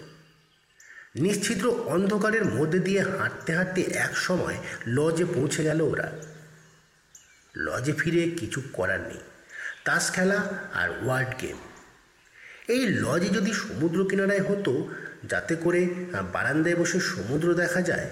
নিশ্ছিদ্র 1.16 1.70
অন্ধকারের 1.70 2.46
মধ্যে 2.46 2.80
দিয়ে 2.80 3.02
হাঁটতে 3.02 3.54
হাঁটতে 3.54 3.82
এক 3.82 4.18
সময় 4.18 4.58
লজে 4.88 5.26
পৌঁছে 5.26 5.64
গেল 5.64 5.82
ওরা। 5.82 6.12
লজে 7.56 7.94
ফিরে 7.94 8.30
কিছু 8.30 8.62
করার 8.74 9.00
নেই। 9.00 9.18
তাস 9.86 10.12
খেলা 10.12 10.48
আর 10.74 10.90
ওয়ার্ড 11.06 11.42
গেম। 11.42 11.58
এই 12.68 12.88
লজে 12.88 13.28
যদি 13.28 13.54
সমুদ্র 13.54 14.06
কিনারায় 14.06 14.42
হতো, 14.42 14.90
যাতে 15.24 15.56
করে 15.56 15.86
বারান্দায় 16.32 16.76
বসে 16.76 17.00
সমুদ্র 17.00 17.54
দেখা 17.54 17.82
যায়, 17.82 18.10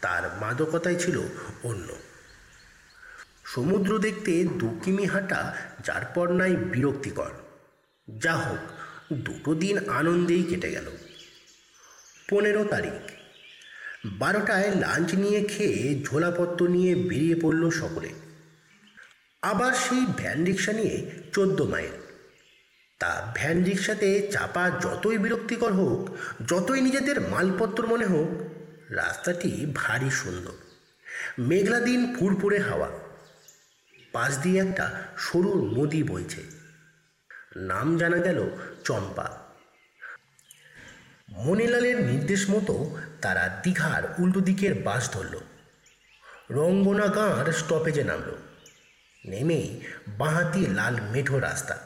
তার 0.00 0.22
মাদকতাই 0.40 0.96
ছিল 0.96 1.20
অন্য। 1.62 1.96
সমুদ্র 3.44 3.98
দেখতে 3.98 4.44
দু 4.44 4.80
কিমি 4.84 5.04
হাঁটা, 5.04 5.56
যার 5.84 6.04
পর 6.04 6.32
নাই 6.32 6.56
বিরক্তিকর। 6.56 7.30
যা 8.18 8.34
হোক 8.36 8.58
দুটো 9.12 9.54
দিন 9.54 9.88
আনন্দেই 9.88 10.42
কেটে 10.42 10.70
গেল। 10.70 11.09
পনেরো 12.30 12.64
তারিখ। 12.64 13.10
বারোটায় 14.04 14.74
লাঞ্চ 14.74 15.14
নিয়ে 15.14 15.44
খেয়ে 15.44 16.02
ঝোলাপত্র 16.02 16.68
নিয়ে 16.68 16.94
বেরিয়ে 16.94 17.34
পড়ল 17.34 17.70
সকলে। 17.70 18.10
আবার 19.42 19.74
সেই 19.74 20.06
ভ্যান 20.06 20.44
রিক্সা 20.44 20.72
নিয়ে 20.72 21.10
চোদ্দ 21.32 21.60
মাইল। 21.62 21.90
তা 22.98 23.32
ভ্যান 23.36 23.64
রিক্সাতে 23.64 24.28
চাপা 24.32 24.70
যতই 24.70 25.18
বিরক্তিকর 25.18 25.72
হোক, 25.72 26.16
যতই 26.48 26.80
নিজেদের 26.80 27.20
মালপত্র 27.20 27.86
মনে 27.86 28.06
হোক, 28.06 28.50
রাস্তাটি 28.90 29.72
ভারী 29.74 30.10
সুন্দর। 30.10 30.52
মেঘলা 31.38 31.80
দিন 31.80 32.16
ফুরফুরে 32.18 32.58
হাওয়া। 32.58 32.88
পাশ 34.12 34.38
দিয়ে 34.38 34.62
একটা 34.62 35.02
সরু 35.18 35.70
নদী 35.76 36.02
বইছে। 36.02 36.42
নাম 37.56 37.98
জানা 37.98 38.16
গেল 38.16 38.50
চম্পা। 38.84 39.39
মণিলালের 41.30 42.04
নির্দেশ 42.04 42.50
মতো 42.50 42.98
তারা 43.22 43.60
দীঘার 43.62 44.02
উল্টো 44.18 44.40
দিকের 44.40 44.74
বাস 44.74 45.10
ধরল। 45.10 45.40
রঙ্গনা 46.50 47.06
গাঁর 47.06 47.52
স্টপেজে 47.52 48.04
নামল। 48.04 48.34
নেমেই 49.24 49.80
বাঁহাতি 50.08 50.66
লাল 50.66 51.00
মেঠো 51.00 51.38
রাস্তা। 51.38 51.78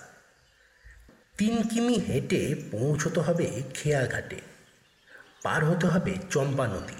তিন 1.39 1.63
কিমি 1.63 1.95
হেঁটে 1.95 2.55
পৌঁছতে 2.71 3.21
হবে 3.21 3.63
খেয়াঘাটে 3.75 4.41
পার 5.43 5.65
হতে 5.65 5.87
হবে 5.87 6.17
চম্পা 6.31 6.67
নদী। 6.67 6.95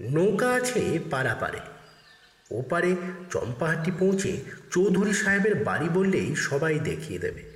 নৌকা 0.00 0.52
আছে 0.52 0.98
পারাপারে। 1.10 1.60
ওপারে 2.50 2.96
চম্পাহাটি 3.30 3.90
পৌঁছে 3.98 4.42
চৌধুরী 4.70 5.12
সাহেবের 5.12 5.64
বাড়ি 5.64 5.88
বললেই 5.88 6.36
সবাই 6.36 6.78
দেখিয়ে 6.78 7.18
দেবে। 7.18 7.53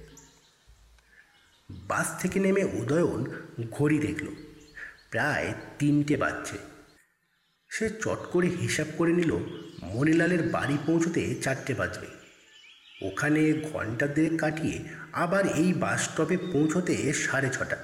বাস 1.70 2.08
থেকে 2.20 2.40
নেমে 2.40 2.64
উদয়ন 2.64 3.20
ঘড়ি 3.70 3.98
দেখল। 3.98 4.26
প্রায় 5.10 5.54
তিনটে 5.78 6.16
বাজছে। 6.16 6.58
সে 7.70 7.88
চট 7.88 8.20
করে 8.32 8.48
হিসাব 8.48 8.86
করে 8.98 9.12
নিল, 9.12 9.32
মণিলালের 9.82 10.42
বাড়ি 10.42 10.78
পৌঁছতে 10.86 11.34
চারটে 11.42 11.74
বাজবে। 11.74 12.06
ওখানে 13.02 13.42
ঘণ্টা 13.72 14.06
দেড়েক 14.06 14.40
কাটিয়ে 14.40 14.76
আবার 15.12 15.46
এই 15.46 15.72
বাস 15.72 16.00
স্টপে 16.04 16.36
পৌঁছতে 16.36 17.12
সাড়ে 17.12 17.48
ছটা। 17.50 17.76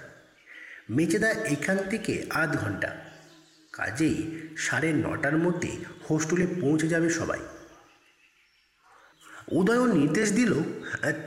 মেচেদা 0.91 1.31
এখান 1.31 1.79
থেকে 1.91 2.13
আধ 2.31 2.57
ঘণ্টা 2.57 2.91
কাজেই 3.73 4.17
সাড়ে 4.57 4.93
নটার 4.93 5.37
মধ্যে 5.37 5.71
হোস্টেলে 6.11 6.47
পৌঁছে 6.61 6.89
যাবে 6.89 7.11
সবাই। 7.11 7.41
উদয়ন 9.49 9.91
নির্দেশ 9.93 10.33
দিল 10.33 10.53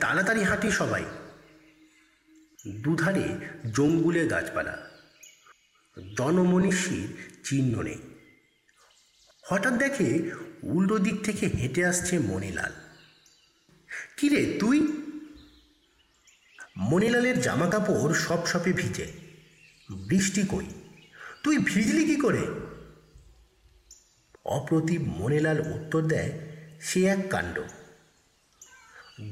তাড়াতাড়ি 0.00 0.42
হাঁটি 0.42 0.70
সবাই। 0.70 1.04
দুধারে 2.72 3.28
জঙ্গুলে 3.72 4.26
গাছপালা। 4.26 4.90
জনমনীষীর 6.18 7.08
চিহ্ন 7.44 7.82
নেই। 7.82 7.98
হঠাৎ 9.42 9.72
দেখে 9.72 10.30
উল্টো 10.62 10.98
দিক 10.98 11.24
থেকে 11.24 11.46
হেঁটে 11.46 11.86
আসছে 11.86 12.18
মণিলাল। 12.18 12.72
কিরে 14.16 14.56
তুই? 14.60 14.80
মণিলালের 16.76 17.40
জামা 17.40 17.70
কাপড় 17.70 18.14
সব 18.14 18.46
সপে 18.46 18.72
ভিজে। 18.72 19.12
বৃষ্টি 20.08 20.42
কই? 20.42 20.66
তুই 21.42 21.58
ভিজলি 21.58 22.04
কি 22.04 22.16
করে? 22.16 22.46
অপ্রতিম 24.44 25.02
মণিলাল 25.02 25.60
উত্তর 25.60 26.02
দেয়, 26.02 26.32
সে 26.80 27.04
এক 27.04 27.18
কাণ্ড। 27.30 27.62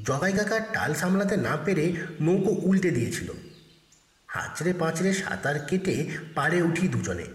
জগাই 0.03 0.33
কাকার 0.33 0.61
টাল 0.73 0.93
সামলাতে 0.93 1.37
না 1.37 1.57
পেরে 1.65 1.95
নৌকো 2.21 2.49
উল্টে 2.49 2.91
দিয়েছিল। 2.91 3.31
হাঁচড়ে 4.27 4.73
পাঁচড়ে 4.73 5.13
সাঁতার 5.13 5.59
কেটে 5.59 6.17
পাড়ে 6.35 6.61
উঠি 6.61 6.87
দুজনে। 6.87 7.25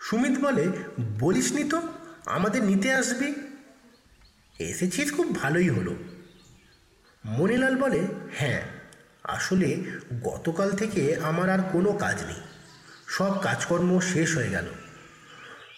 সুমিত 0.00 0.38
বলে 0.38 0.68
বলিসনি 1.18 1.64
তো, 1.64 1.82
আমাদের 2.26 2.64
নিতে 2.64 2.92
আসবি? 2.92 3.34
এসেছিস 4.58 5.12
খুব 5.12 5.34
ভালোই 5.34 5.68
হলো। 5.68 5.96
মনিলাল 7.24 7.76
বলে 7.76 8.06
হ্যাঁ 8.34 8.62
আসলে 9.24 9.84
গতকাল 10.22 10.72
থেকে 10.72 11.16
আমার 11.16 11.50
আর 11.50 11.58
কোনো 11.72 11.92
কাজ 11.92 12.22
নেই। 12.22 12.40
সব 13.08 13.42
কাজকর্ম 13.42 14.00
শেষ 14.00 14.36
হয়ে 14.36 14.50
গেল। 14.50 14.64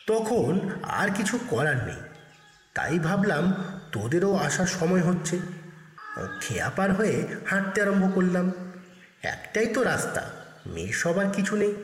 তখন 0.06 0.70
আর 0.82 1.08
কিছু 1.14 1.38
করার 1.48 1.86
নেই। 1.86 1.96
তাই 2.74 2.98
ভাবলাম 2.98 3.54
তোদেরও 3.94 4.34
আসার 4.34 4.66
সময় 4.66 5.00
হচ্ছে। 5.00 5.38
খেয়া 6.40 6.70
পার 6.70 6.92
হয়ে 6.92 7.26
হাঁটতে 7.46 7.82
আরম্ভ 7.82 8.14
করলাম। 8.14 8.52
একটাই 9.22 9.66
তো 9.66 9.82
রাস্তা 9.82 10.30
মেয়ে 10.66 10.92
সবার 10.92 11.30
কিছু 11.30 11.56
নেই। 11.56 11.74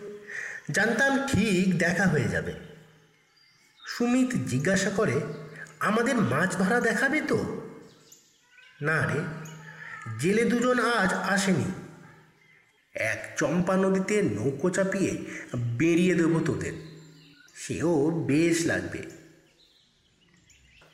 জানতাম 0.71 1.27
ঠিক 1.27 1.79
দেখা 1.79 2.05
হয়ে 2.05 2.29
যাবে। 2.29 2.53
সুমিত 3.87 4.49
জিজ্ঞাসা 4.49 4.91
করে, 4.91 5.21
আমাদের 5.81 6.15
মাছ 6.15 6.57
ধরা 6.57 6.81
দেখাবে 6.81 7.21
তো? 7.21 7.61
না 8.83 9.07
রে, 9.07 9.21
জেলে 10.19 10.45
দুজন 10.45 10.81
আজ 10.81 11.15
আসেনি। 11.15 11.73
এক 12.95 13.33
চম্পা 13.37 13.77
নদীতে 13.77 14.23
নৌকো 14.23 14.71
চাপিয়ে 14.71 15.25
বেরিয়ে 15.57 16.15
দেবো 16.15 16.41
তোদের। 16.41 16.73
সেও 17.55 18.25
বেশ 18.27 18.67
লাগবে। 18.67 19.20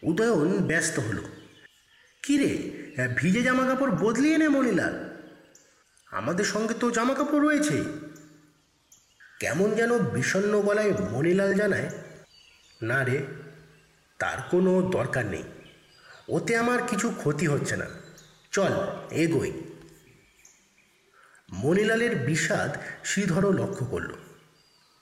উদয়ন 0.06 0.50
ব্যস্ত 0.66 0.98
হলো। 0.98 1.22
কিরে 2.22 2.50
ভিজে 3.16 3.42
জামা 3.42 3.64
কাপড় 3.66 3.90
বদলিয়ে 3.90 4.38
নে 4.38 4.48
মনিলাল। 4.48 4.94
আমাদের 6.10 6.44
সঙ্গে 6.44 6.74
তো 6.74 6.90
জামা 6.90 7.14
কাপড় 7.14 7.40
রয়েছে। 7.40 7.84
কেমন 9.40 9.74
যেন 9.74 9.98
বিষণ্ণ 9.98 10.60
গলায় 10.60 10.92
মণিলাল 10.92 11.54
জানায়, 11.54 11.90
না 12.82 13.04
রে, 13.04 13.18
তার 14.18 14.38
কোনো 14.50 14.82
দরকার 14.82 15.26
নেই। 15.26 15.42
ওতে 16.28 16.56
আমার 16.56 16.82
কিছু 16.86 17.10
ক্ষতি 17.10 17.46
হচ্ছে 17.46 17.76
না। 17.76 17.86
চল, 18.50 18.72
এগোই। 19.10 19.52
মণিলালের 21.52 22.16
বিষাদ 22.16 22.70
শ্রীধরও 23.04 23.52
লক্ষ্য 23.52 23.86
করল। 23.86 24.12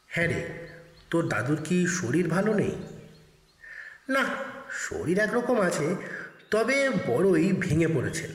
হ্যাঁ 0.09 0.29
রে, 0.29 0.69
তোর 1.11 1.29
দাদুর 1.29 1.59
কি 1.65 1.87
শরীর 1.87 2.29
ভালো 2.29 2.55
নেই? 2.55 2.75
না 4.09 4.54
শরীর 4.75 5.19
একরকম 5.19 5.61
আছে, 5.61 5.97
তবে 6.51 6.91
বড়ই 6.91 7.53
ভেঙে 7.53 7.89
পড়েছেন 7.89 8.31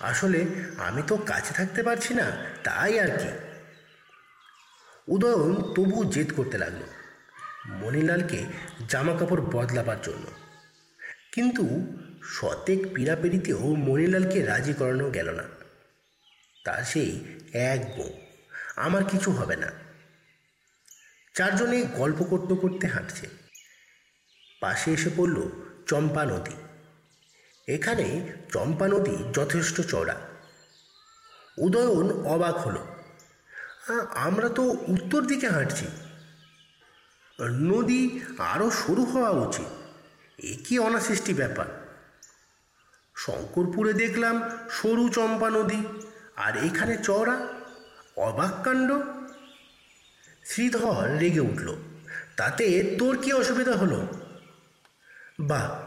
আসলে 0.00 0.44
আমি 0.78 1.02
তো 1.06 1.16
কাছে 1.16 1.54
থাকতে 1.54 1.82
পারছি 1.82 2.14
না, 2.14 2.36
তাই 2.64 3.00
আর 3.00 3.18
কি। 3.18 3.28
উদয়ন 5.08 5.54
তবু 5.54 6.04
জেদ 6.04 6.32
করতে 6.36 6.58
লাগল। 6.58 6.82
মণিলালকে 7.66 8.44
জামা 8.88 9.16
কাপড় 9.16 9.40
বদলাবার 9.40 9.96
জন্য। 10.02 10.26
কিন্তু 11.32 11.96
শতেক 12.22 12.94
পীড়াপিড়িতেও 12.94 13.58
মণিলালকে 13.58 14.44
রাজি 14.44 14.72
করানো 14.72 15.10
গেল 15.10 15.30
না। 15.30 15.42
তার 16.64 16.84
সেই 16.84 17.24
এক 17.52 17.96
বউ, 17.96 18.10
আমার 18.76 19.04
কিছু 19.04 19.30
হবে 19.30 19.56
না। 19.56 19.72
চারজনে 21.34 21.82
গল্প 21.82 22.24
করতে 22.24 22.54
করতে 22.54 22.86
হাঁটছে। 22.86 23.45
পাশে 24.66 24.92
এসে 24.92 25.10
পড়ল 25.16 25.38
চম্পা 25.86 26.24
নদী। 26.24 26.56
এখানে 27.68 28.06
চম্পা 28.52 28.86
নদী 28.88 29.16
যথেষ্ট 29.32 29.80
চড়া 29.80 30.16
উদয়ন 31.58 32.06
অবাক 32.26 32.56
হলো। 32.56 32.82
আমরা 34.14 34.48
তো 34.48 34.62
উত্তর 34.88 35.20
দিকে 35.22 35.48
হাঁটছি। 35.48 35.86
নদী 37.72 38.02
আরও 38.38 38.70
সরু 38.70 39.04
হওয়া 39.04 39.30
উচিত। 39.30 39.70
এ 40.38 40.52
কি 40.64 40.78
অনাসৃষ্টি 40.78 41.34
ব্যাপার? 41.34 41.66
শঙ্করপুরে 43.16 43.92
দেখলাম 43.92 44.36
সরু 44.70 45.08
চম্পা 45.08 45.48
নদী, 45.50 45.80
আর 46.36 46.52
এখানে 46.64 46.94
চওড়া, 47.02 47.36
অবাক 48.16 48.54
কাণ্ড। 48.64 48.90
শ্রীধর 50.44 51.08
রেগে 51.18 51.40
উঠল। 51.40 51.68
তাতে 52.36 52.96
তোর 52.98 53.14
কি 53.22 53.30
অসুবিধা 53.32 53.72
হলো? 53.72 54.25
বাহ, 55.40 55.80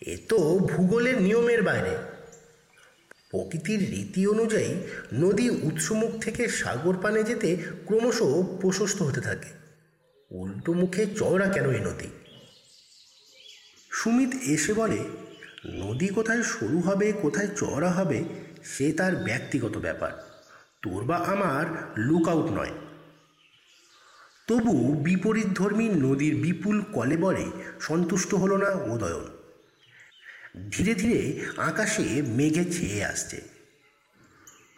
এ 0.00 0.16
তো 0.28 0.58
ভূগোলের 0.58 1.22
নিয়মের 1.22 1.62
বাইরে। 1.62 1.96
প্রকৃতির 3.30 3.90
রীতি 3.90 4.26
অনুযায়ী 4.26 4.74
নদী 5.12 5.50
উৎসমুখ 5.50 6.22
থেকে 6.22 6.48
সাগর 6.48 6.96
পানে 7.02 7.22
যেতে 7.22 7.56
ক্রমশ 7.86 8.22
প্রশস্ত 8.60 9.02
হতে 9.02 9.20
থাকে। 9.20 9.48
উল্টো 10.30 10.72
মুখে 10.72 11.06
চওড়া 11.06 11.48
কেন 11.48 11.70
এই 11.70 11.80
নদী? 11.80 12.06
সুমিত 13.90 14.28
এসে 14.42 14.72
বলে, 14.72 14.98
নদী 15.66 16.08
কোথায় 16.08 16.42
সরু 16.42 16.80
হবে, 16.80 17.12
কোথায় 17.12 17.48
চওড়া 17.56 17.90
হবে, 17.90 18.24
সে 18.64 18.92
তার 18.92 19.16
ব্যক্তিগত 19.16 19.76
ব্যাপার। 19.76 20.42
তোর 20.82 21.04
বা 21.04 21.16
আমার 21.16 21.64
লুক 21.96 22.28
আউট 22.28 22.50
নয়। 22.50 22.70
তবু 24.46 25.00
বিপরীত 25.02 25.46
ধর্মী 25.46 25.88
নদীর 25.88 26.36
বিপুল 26.36 26.82
কলেবরে 26.82 27.50
সন্তুষ্ট 27.80 28.34
হলো 28.34 28.56
না 28.56 28.70
উদয়ন। 28.70 29.24
ধীরে 30.70 30.94
ধীরে 30.94 31.46
আকাশে 31.56 32.22
মেঘে 32.22 32.64
ছেয়ে 32.64 33.04
আসছে। 33.04 33.42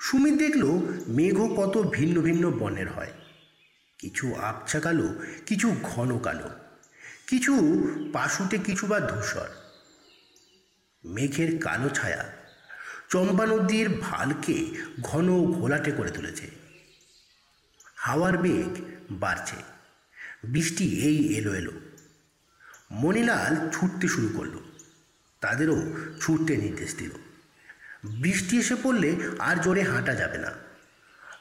সুমিত 0.00 0.34
দেখল 0.34 0.80
মেঘও 1.08 1.54
কত 1.54 1.90
ভিন্ন 1.92 2.20
ভিন্ন 2.20 2.50
বর্ণের 2.50 2.88
হয়। 2.88 3.12
কিছু 3.98 4.34
আবছা 4.34 4.80
কালো, 4.80 5.14
কিছু 5.46 5.74
ঘন 5.82 6.18
কালো, 6.18 6.50
কিছু 7.26 7.54
পাশুটে 8.12 8.58
কিছু 8.58 8.86
বা 8.86 9.00
ধূসর। 9.00 9.48
মেঘের 11.04 11.58
কালো 11.58 11.88
ছায়া 11.88 12.32
চম্পা 13.10 13.46
নদীর 13.46 13.88
ভালকে 14.00 14.66
ঘন 15.02 15.52
ঘোলাটে 15.52 15.90
করে 15.92 16.10
তুলেছে। 16.10 16.46
হাওয়ার 17.96 18.38
বেগ 18.38 18.93
বাড়ছে। 19.20 19.56
বৃষ্টি 20.44 21.00
এই 21.00 21.36
এলো 21.36 21.54
এলো 21.54 21.70
মণিলাল 22.90 23.70
ছুটতে 23.70 24.08
শুরু 24.08 24.28
করল। 24.36 24.58
তাদেরও 25.40 25.92
ছুটতে 26.20 26.56
নির্দেশ 26.56 26.94
দিল। 26.94 27.10
বৃষ্টি 28.04 28.58
এসে 28.58 28.74
পড়লে 28.82 29.16
আর 29.38 29.56
জোরে 29.56 29.82
হাঁটা 29.82 30.14
যাবে 30.14 30.38
না। 30.38 30.52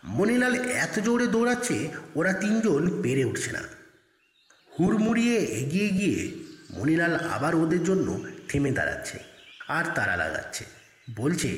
মণিলাল 0.03 0.55
এত 0.55 0.99
জোরে 0.99 1.27
দৌড়াচ্ছে, 1.27 1.89
ওরা 2.15 2.33
তিনজন 2.33 3.01
পেরে 3.01 3.25
উঠছে 3.25 3.51
না। 3.51 3.59
হুড়মুড়িয়ে 4.79 5.35
এগিয়ে 5.35 5.89
গিয়ে 5.89 6.31
মণিলাল 6.71 7.15
আবার 7.15 7.55
ওদের 7.55 7.83
জন্য 7.83 8.23
থেমে 8.47 8.71
দাঁড়াচ্ছে 8.71 9.19
আর 9.67 9.85
তারা 9.95 10.15
লাগাচ্ছে। 10.15 10.65
বলছে, 11.15 11.57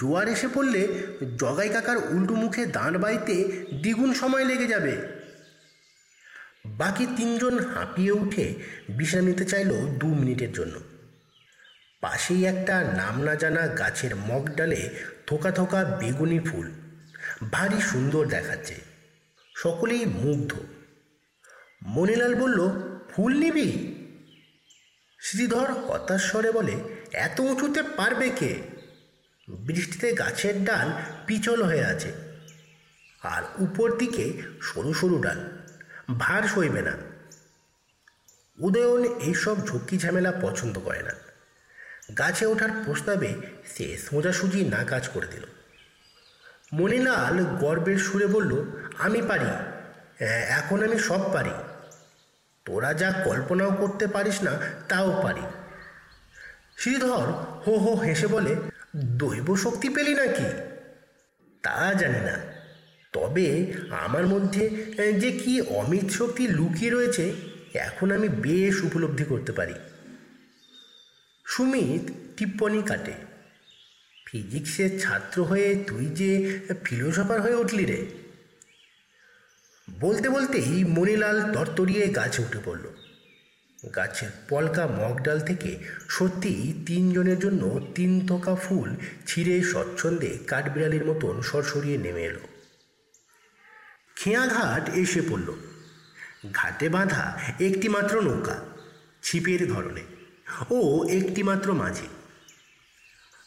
জোয়ার 0.00 0.28
এসে 0.28 0.48
পড়লে 0.54 0.88
জগাই 1.36 1.68
কাকার 1.68 2.14
উল্টো 2.14 2.34
মুখে 2.34 2.66
দাঁড় 2.66 2.98
বাইতে 2.98 3.66
দ্বিগুণ 3.82 4.12
সময় 4.12 4.44
লেগে 4.44 4.66
যাবে। 4.66 5.11
বাকি 6.82 7.06
তিনজন 7.06 7.58
হাঁপিয়ে 7.58 8.10
উঠে 8.10 8.54
বিশ্রাম 8.88 9.24
নিতে 9.24 9.44
চাইল 9.44 9.86
দু 9.86 10.06
মিনিটের 10.06 10.52
জন্য। 10.52 10.80
পাশেই 12.00 12.44
একটা 12.44 12.82
নাম 12.82 13.22
না 13.22 13.34
জানা 13.34 13.66
গাছের 13.66 14.16
মগ 14.16 14.56
ডালে 14.56 14.90
থোকা 15.26 15.50
থোকা 15.50 15.84
বেগুনি 15.84 16.38
ফুল। 16.38 16.70
ভারী 17.52 17.80
সুন্দর 17.80 18.26
দেখাচ্ছে। 18.26 18.74
সকলেই 19.56 20.06
মুগ্ধ। 20.06 20.52
মনিলাল 21.82 22.34
বলল, 22.34 22.70
ফুল 23.10 23.38
নিবি? 23.38 23.94
শ্রীধর 25.20 25.72
হতাশ 25.72 26.30
স্বরে 26.30 26.52
বলে, 26.52 26.76
এত 27.12 27.40
উঁচুতে 27.40 27.82
পারবে 27.82 28.30
কে? 28.30 28.62
বৃষ্টিতে 29.48 30.12
গাছের 30.12 30.64
ডাল 30.64 30.92
পিছল 31.26 31.62
হয়ে 31.62 31.84
আছে। 31.84 32.12
আর 33.22 33.42
উপর 33.58 33.96
দিকে 33.96 34.42
সরু 34.62 34.94
সরু 34.94 35.18
ডাল। 35.18 35.51
ভার 36.18 36.42
সইবে 36.42 36.82
না। 36.82 36.92
উদয়ন 38.58 39.18
এইসব 39.18 39.66
ঝুঁকি 39.66 39.98
ঝামেলা 39.98 40.32
পছন্দ 40.42 40.78
করে 40.78 41.02
না। 41.02 41.12
গাছে 42.18 42.46
ওঠার 42.46 42.68
প্রস্তাবে 42.84 43.34
সে 43.76 43.98
সোজাসুজি 43.98 44.64
না 44.64 44.84
কাজ 44.84 45.08
করে 45.08 45.26
দিল। 45.26 45.42
মণিলাল 46.72 47.44
গর্বের 47.44 47.98
সুরে 47.98 48.26
বলল 48.26 48.64
আমি 48.98 49.22
পারি। 49.22 49.46
হ্যাঁ, 50.18 50.46
এখন 50.46 50.84
আমি 50.84 50.98
সব 50.98 51.32
পারি। 51.32 51.50
তোরা 52.64 52.94
যা 52.94 53.12
কল্পনাও 53.24 53.70
করতে 53.70 54.06
পারিস 54.06 54.42
না 54.42 54.50
তাও 54.88 55.20
পারি। 55.22 55.42
শ্রীধর 56.76 57.26
হো 57.66 57.78
হো 57.78 57.94
হেসে 57.94 58.26
বলে 58.26 58.56
দৈব 58.96 59.56
শক্তি 59.56 59.88
পেলি 59.88 60.14
নাকি? 60.14 60.44
তা 61.62 61.94
জানি 61.94 62.20
না। 62.20 62.51
তবে 63.12 63.48
আমার 64.04 64.24
মধ্যে 64.26 64.64
যে 65.22 65.30
কি 65.42 65.54
অমিত 65.80 66.06
শক্তি 66.18 66.44
লুকিয়ে 66.58 66.90
রয়েছে, 66.90 67.24
এখন 67.86 68.08
আমি 68.16 68.28
বেশ 68.46 68.74
উপলব্ধি 68.88 69.24
করতে 69.24 69.52
পারি। 69.58 69.76
সুমিত 71.46 72.04
টিপ্পনি 72.36 72.80
কাটে। 72.90 73.14
ফিজিক্সের 74.26 74.90
ছাত্র 75.02 75.36
হয়ে 75.50 75.68
তুই 75.88 76.04
যে 76.20 76.30
ফিলোসফার 76.84 77.38
হয়ে 77.44 77.60
উঠলি 77.62 77.84
রে। 77.84 78.00
বলতে 79.88 80.26
বলতেই 80.28 80.70
মণিলাল 80.96 81.38
তরতরিয়ে 81.54 82.04
গাছে 82.18 82.40
উঠে 82.42 82.60
পড়ল। 82.64 82.84
গাছের 83.96 84.30
পলকা 84.48 84.84
মগডাল 85.00 85.38
থেকে 85.40 85.70
সত্যি 86.08 86.52
তিনজনের 86.86 87.38
জন্য 87.38 87.62
তিন 87.94 88.10
থোকা 88.28 88.54
ফুল 88.54 88.88
ছিঁড়ে 89.26 89.56
স্বচ্ছন্দে 89.72 90.30
কাঠবিড়ালির 90.50 91.04
মতন 91.04 91.34
সরসরিয়ে 91.50 91.98
নেমে 92.04 92.24
এলো। 92.30 92.44
খেয়াঘাট 94.24 94.88
এসে 94.88 95.22
পড়ল। 95.28 95.54
ঘাটে 96.52 96.88
বাঁধা 96.88 97.40
একটিমাত্র 97.60 98.20
নৌকা, 98.20 98.60
ছিপের 99.22 99.68
ধরনে। 99.68 100.02
ও 100.70 101.08
একটিমাত্র 101.08 101.72
মাঝি। 101.72 102.06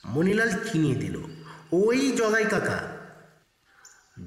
মণিলাল 0.05 0.51
চিনিয়ে 0.51 0.95
দিল, 0.95 1.23
ওই 1.71 2.11
জগাই 2.11 2.45
কাকা। 2.45 2.79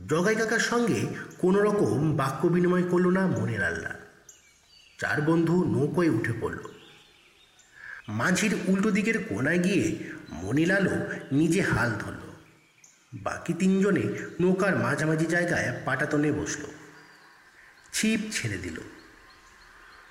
জগাই 0.06 0.34
কাকার 0.34 0.58
সঙ্গে 0.58 1.06
কোনো 1.38 1.62
রকম 1.62 2.16
বাক্য 2.16 2.48
বিনিময় 2.48 2.82
করল 2.82 3.06
না 3.06 3.26
মনিলাল্লা 3.26 3.94
চার 4.98 5.22
বন্ধু 5.22 5.64
নৌকোয় 5.64 6.08
উঠে 6.08 6.32
পড়ল। 6.40 6.58
মাঝির 8.08 8.54
উল্টো 8.68 8.90
দিকের 8.90 9.24
কোনায় 9.24 9.58
গিয়ে 9.58 9.98
মনিলালও 10.30 10.96
নিজে 11.32 11.61
হাল 11.61 11.92
ধরল। 11.92 12.28
বাকি 13.14 13.53
তিনজনে 13.53 14.03
নৌকার 14.40 14.77
মাঝামাঝি 14.77 15.27
জায়গায় 15.27 15.73
পাটাতনে 15.85 16.33
বসল। 16.33 16.62
ছিপ 17.92 18.21
ছেড়ে 18.33 18.59
দিল। 18.59 18.81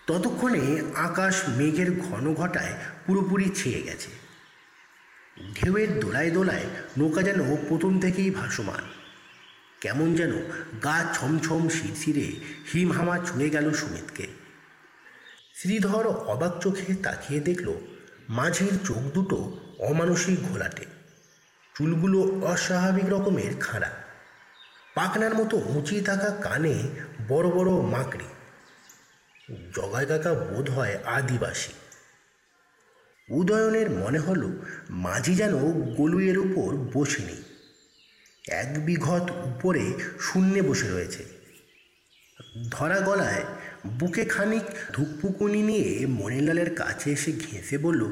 ততক্ষণে 0.07 0.81
আকাশ 0.95 1.41
মেঘের 1.47 1.99
ঘন 2.01 2.33
ঘটায় 2.33 2.73
পুরোপুরি 3.05 3.49
ছেয়ে 3.55 3.81
গেছে। 3.81 4.09
ঢেউয়ের 5.55 5.99
দোলায় 5.99 6.31
দোলায় 6.31 6.65
নৌকা 6.97 7.21
যেন 7.21 7.55
প্রথম 7.69 7.99
থেকেই 7.99 8.31
ভাসমান। 8.31 8.83
কেমন 9.81 10.15
যেন 10.15 10.31
গা 10.83 11.13
ছমছম 11.13 11.69
শিরশিরে 11.69 12.31
হিমহামা 12.73 13.19
ছুঁয়ে 13.19 13.49
গেল 13.49 13.73
সুমিতকে। 13.73 14.27
শ্রীধর 15.55 16.07
অবাক 16.07 16.59
চোখে 16.59 16.95
তাকিয়ে 16.95 17.39
দেখল, 17.39 17.73
মাঝের 18.29 18.85
চোখ 18.85 18.97
দুটো 18.97 19.59
অমানসিক 19.79 20.43
ঘোলাটে। 20.43 20.96
চুলগুলো 21.77 22.41
অস্বাভাবিক 22.45 23.05
রকমের 23.09 23.57
খাড়া। 23.59 23.91
পাকনার 24.95 25.35
মতো 25.35 25.57
উঁচিয়ে 25.57 26.01
থাকা 26.01 26.29
কানে 26.29 26.83
বড় 27.27 27.49
বড় 27.49 27.71
মাকড়ি। 27.71 28.25
জগায় 29.75 30.05
কাকা 30.05 30.33
বোধ 30.33 30.69
হয় 30.69 30.97
আদিবাসী। 31.05 31.71
উদয়নের 33.29 33.91
মনে 33.91 34.19
হলো 34.19 34.49
মাঝি 34.89 35.35
যেন 35.35 35.57
গলুয়ের 35.95 36.37
উপর 36.37 36.99
বসে 36.99 37.23
নেই। 37.23 37.43
এক 38.47 38.85
বিঘত 38.85 39.31
উপরে 39.31 39.93
শূন্যে 40.19 40.61
বসে 40.61 40.89
রয়েছে। 40.89 41.25
ধরা 42.71 42.99
গলায় 42.99 43.43
বুকে 43.87 44.25
খানিক 44.25 44.63
ধুকপুকুনি 44.93 45.61
নিয়ে 45.61 46.07
মণিলালের 46.07 46.75
কাছে 46.75 47.11
এসে 47.11 47.31
ঘেঁষে 47.31 47.77
বলল 47.77 48.11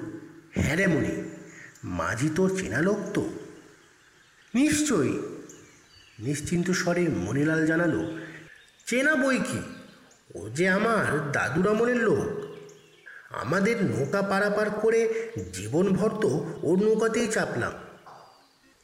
হ্যাঁ 0.56 0.76
রে 0.76 0.88
মণি 0.88 1.30
মাঝি 1.84 2.30
তো 2.36 2.50
চেনা 2.50 2.82
লোক 2.82 3.12
তো? 3.14 3.30
নিশ্চয়ই। 4.56 5.20
নিশ্চিন্ত 6.20 6.72
স্বরে 6.72 7.08
মণিলাল 7.08 7.66
জানালো, 7.66 8.18
চেনা 8.86 9.16
বই 9.16 9.38
কি? 9.38 9.60
ও 10.36 10.50
যে 10.50 10.70
আমার 10.70 11.32
দাদুর 11.32 11.32
দাদুরামনের 11.32 11.96
লোক। 11.96 12.46
আমাদের 13.36 13.84
নৌকা 13.84 14.22
পারাপার 14.22 14.70
করে 14.70 15.30
জীবনভর 15.54 16.10
তো 16.22 16.60
ওর 16.64 16.84
নৌকাতেই 16.84 17.28
চাপলাম। 17.28 17.72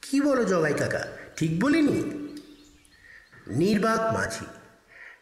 কি 0.02 0.22
বলো 0.22 0.44
জগাই 0.44 0.74
কাকা, 0.74 1.08
ঠিক 1.36 1.64
বলিনি? 1.64 2.28
নির্বাক 3.48 4.14
মাঝি, 4.14 4.46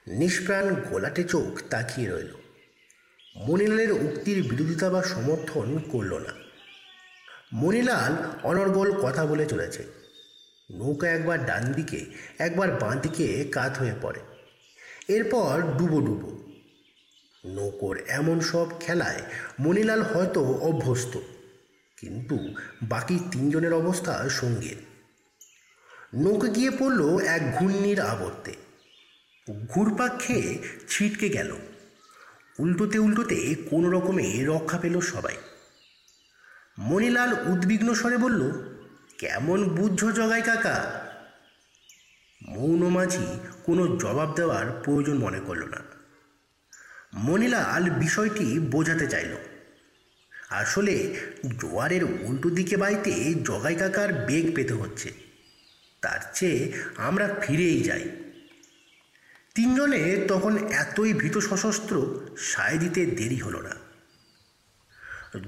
নিষ্প্রাণ 0.07 0.75
গোলাটে 0.75 1.23
চোখ 1.23 1.61
তাকিয়ে 1.69 2.09
রইল। 2.09 2.31
মণিলালের 3.35 3.91
উক্তির 3.91 4.43
বিরোধিতা 4.43 4.89
বা 4.89 5.03
সমর্থন 5.03 5.79
করল 5.79 6.13
না। 6.17 6.33
মণিলাল 7.53 8.15
অনর্গল 8.43 8.91
কথা 9.01 9.25
বলে 9.25 9.45
চলেছে। 9.45 9.98
নৌকা 10.69 11.07
একবার 11.09 11.45
ডান 11.45 11.63
দিকে, 11.73 12.05
একবার 12.39 12.69
বাঁ 12.71 12.95
দিকে 12.95 13.43
কাত 13.51 13.77
হয়ে 13.77 13.95
পড়ে। 14.01 14.21
এরপর 15.07 15.61
ডুবো 15.77 15.99
ডুবো। 16.01 16.29
নৌকোর 17.43 17.95
এমন 18.09 18.39
সব 18.39 18.67
খেলায় 18.79 19.21
মণিলাল 19.59 20.01
হয়তো 20.01 20.41
অভ্যস্ত, 20.43 21.13
কিন্তু 21.97 22.37
বাকি 22.81 23.19
তিনজনের 23.31 23.73
অবস্থা 23.73 24.13
সঙ্গীন। 24.29 24.79
নৌকা 26.13 26.47
গিয়ে 26.47 26.71
পড়ল 26.79 27.19
এক 27.25 27.41
ঘূর্ণির 27.55 27.99
আবর্তে। 28.01 28.53
ঘুরপাক 29.69 30.11
খেয়ে 30.19 30.49
ছিটকে 30.89 31.29
গেল। 31.29 31.51
উল্টোতে 32.59 32.97
উল্টোতে 32.99 33.37
কোনো 33.69 33.87
রকমে 33.91 34.25
রক্ষা 34.45 34.77
পেল 34.77 34.95
সবাই। 35.01 35.37
মণিলাল 36.79 37.31
উদ্বিগ্ন 37.47 37.93
স্বরে 37.93 38.17
বলল 38.17 38.41
কেমন 39.19 39.69
বুঝছ 39.69 40.05
জগাই 40.05 40.41
কাকা? 40.41 41.05
মৌন 42.41 42.87
মাঝি 42.87 43.39
কোনো 43.63 43.97
জবাব 43.97 44.33
দেওয়ার 44.35 44.81
প্রয়োজন 44.83 45.17
মনে 45.17 45.39
করল 45.39 45.63
না। 45.63 45.77
মণিলাল 47.13 47.89
বিষয়টি 47.89 48.59
বোঝাতে 48.59 49.07
চাইল। 49.07 49.35
আসলে 50.49 51.15
জোয়ারের 51.57 52.03
উল্টো 52.03 52.49
দিকে 52.49 52.77
বাইতে 52.77 53.33
জগাই 53.33 53.75
কাকার 53.75 54.13
বেগ 54.13 54.55
পেতে 54.55 54.73
হচ্ছে। 54.73 55.13
তার 56.01 56.19
চেয়ে 56.33 56.73
আমরা 56.97 57.35
ফিরেই 57.41 57.81
যাই। 57.81 58.09
তিনজনে 59.55 60.25
তখন 60.27 60.57
এতই 60.57 61.13
ভীত 61.13 61.37
সশস্ত্র 61.37 62.19
সায় 62.37 62.77
দিতে 62.77 63.05
দেরি 63.05 63.37
হলো 63.37 63.61
না। 63.61 63.71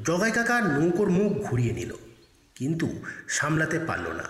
জগাই 0.03 0.31
কাকার 0.31 0.79
নৌকোর 0.79 1.09
মুখ 1.09 1.33
ঘুরিয়ে 1.33 1.73
নিল। 1.73 1.95
কিন্তু 2.61 3.03
সামলাতে 3.27 3.79
পারল 3.79 4.07
না। 4.07 4.23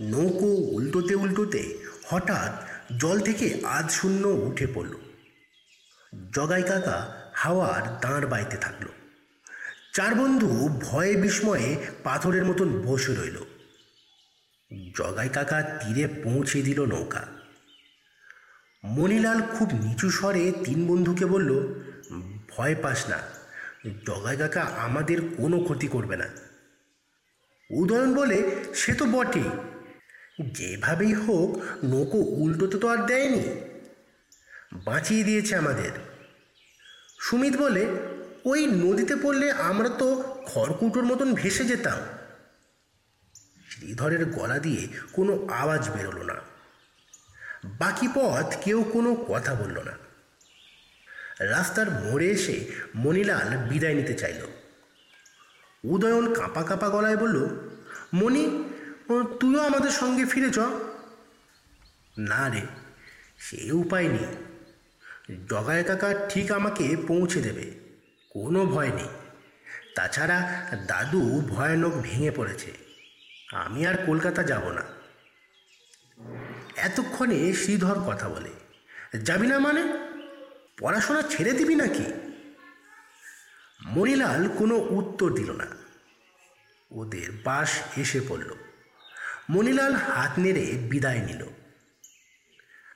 নৌকো 0.00 0.46
উল্টোতে 0.46 1.14
উল্টোতে 1.14 1.78
হঠাৎ 2.06 2.52
জল 3.00 3.20
থেকে 3.20 3.60
আধ 3.64 3.90
শূন্য 3.90 4.28
উঠে 4.28 4.66
পড়ল। 4.74 4.94
জগাই 6.34 6.62
কাকা 6.62 7.30
হাওয়ার 7.34 8.00
দাঁড় 8.00 8.26
বাইতে 8.26 8.56
থাকল। 8.56 8.86
চার 9.94 10.14
বন্ধু 10.14 10.80
ভয়ে 10.82 11.16
বিস্ময়ে 11.16 11.76
পাথরের 12.04 12.44
মতন 12.44 12.82
বসে 12.82 13.14
রইল। 13.14 13.36
জগাই 14.98 15.28
কাকা 15.28 15.62
তীরে 15.62 16.08
পৌঁছে 16.08 16.62
দিল 16.62 16.84
নৌকা। 16.84 17.26
মণিলাল 18.84 19.42
খুব 19.42 19.70
নিচু 19.72 20.10
স্বরে 20.10 20.52
তিন 20.64 20.86
বন্ধুকে 20.86 21.26
বলল, 21.26 21.74
ভয় 22.56 22.74
পাস 22.74 23.08
না। 23.08 23.18
জগাই 24.06 24.36
কাকা 24.36 24.62
আমাদের 24.62 25.18
কোনো 25.36 25.60
ক্ষতি 25.60 25.88
করবে 25.88 26.16
না। 26.16 26.47
উদয়ন 27.70 28.14
বলে, 28.14 28.56
সে 28.74 28.94
তো 28.94 29.06
বটেই 29.06 29.50
যেভাবেই 30.52 31.14
হোক, 31.14 31.62
নৌকো 31.84 32.18
উল্টোতে 32.18 32.78
তো 32.78 32.88
আর 32.88 33.06
দেয়নি। 33.06 33.42
বাঁচিয়ে 34.72 35.24
দিয়েছে 35.24 35.56
আমাদের। 35.56 35.90
সুমিত 37.20 37.56
বলে, 37.56 37.86
ওই 38.44 38.66
নদীতে 38.66 39.16
পড়লে 39.16 39.52
আমরা 39.52 39.88
তো 39.88 40.38
খড়কুটোর 40.46 41.04
মতন 41.04 41.34
ভেসে 41.34 41.64
যেতাম। 41.64 41.98
শ্রীধরের 43.70 44.24
গলা 44.26 44.58
দিয়ে 44.58 44.88
কোনো 45.12 45.46
আওয়াজ 45.46 45.90
বেরোলো 45.90 46.22
না। 46.22 46.34
বাকি 47.64 48.08
পথ 48.14 48.56
কেউ 48.64 48.82
কোনো 48.82 49.14
কথা 49.14 49.54
বলল 49.54 49.78
না। 49.82 49.92
রাস্তার 51.38 51.90
মোড়ে 51.90 52.26
এসে 52.26 52.64
মণিলাল 52.94 53.56
বিদায় 53.56 53.94
নিতে 53.94 54.14
চাইল। 54.14 54.57
উদয়ন 55.92 56.26
কাঁপা 56.34 56.62
কাঁপা 56.62 56.88
গলায় 56.88 57.16
বলল, 57.16 57.38
মণি 58.14 58.44
তুইও 59.40 59.60
আমাদের 59.60 59.92
সঙ্গে 59.92 60.24
ফিরে 60.24 60.50
চ। 60.50 60.58
না 62.30 62.42
রে, 62.48 62.62
সে 63.38 63.58
উপায় 63.74 64.08
নেই। 64.08 64.28
জগায় 65.50 65.84
কাকা 65.84 66.08
ঠিক 66.28 66.46
আমাকে 66.52 66.84
পৌঁছে 67.08 67.40
দেবে, 67.40 67.66
কোনো 68.30 68.60
ভয় 68.66 68.92
নেই। 68.92 69.10
তাছাড়া 69.96 70.38
দাদু 70.86 71.22
ভয়ানক 71.48 71.94
ভেঙে 72.02 72.30
পড়েছে, 72.30 72.70
আমি 73.56 73.80
আর 73.86 73.96
কলকাতা 74.06 74.42
যাব 74.42 74.64
না। 74.70 74.84
এতক্ষণে 76.78 77.38
শ্রীধর 77.52 77.98
কথা 78.08 78.26
বলে, 78.28 78.52
যাবি 79.18 79.46
না 79.46 79.56
মানে? 79.58 79.82
পড়াশোনা 80.78 81.22
ছেড়ে 81.22 81.52
দিবি 81.52 81.74
নাকি? 81.74 82.06
মণিলাল 83.86 84.42
কোনো 84.58 84.76
উত্তর 84.98 85.28
দিল 85.34 85.50
না। 85.52 85.68
ওদের 86.90 87.32
বাস 87.44 87.70
এসে 87.96 88.20
পড়ল। 88.28 88.54
মণিলাল 89.50 89.94
হাত 89.94 90.38
নেড়ে 90.38 90.66
বিদায় 90.66 91.18
নিল। 91.18 91.44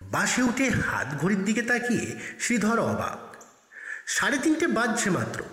বাসে 0.02 0.42
উঠে 0.42 0.70
হাত 0.70 1.06
ঘড়ির 1.18 1.44
দিকে 1.44 1.62
তাকিয়ে 1.62 2.16
শ্রীধর 2.40 2.78
অবাক। 2.78 3.42
সাড়ে 4.06 4.38
তিনটে 4.38 4.66
বাজছে 4.66 5.10
মাত্র। 5.10 5.44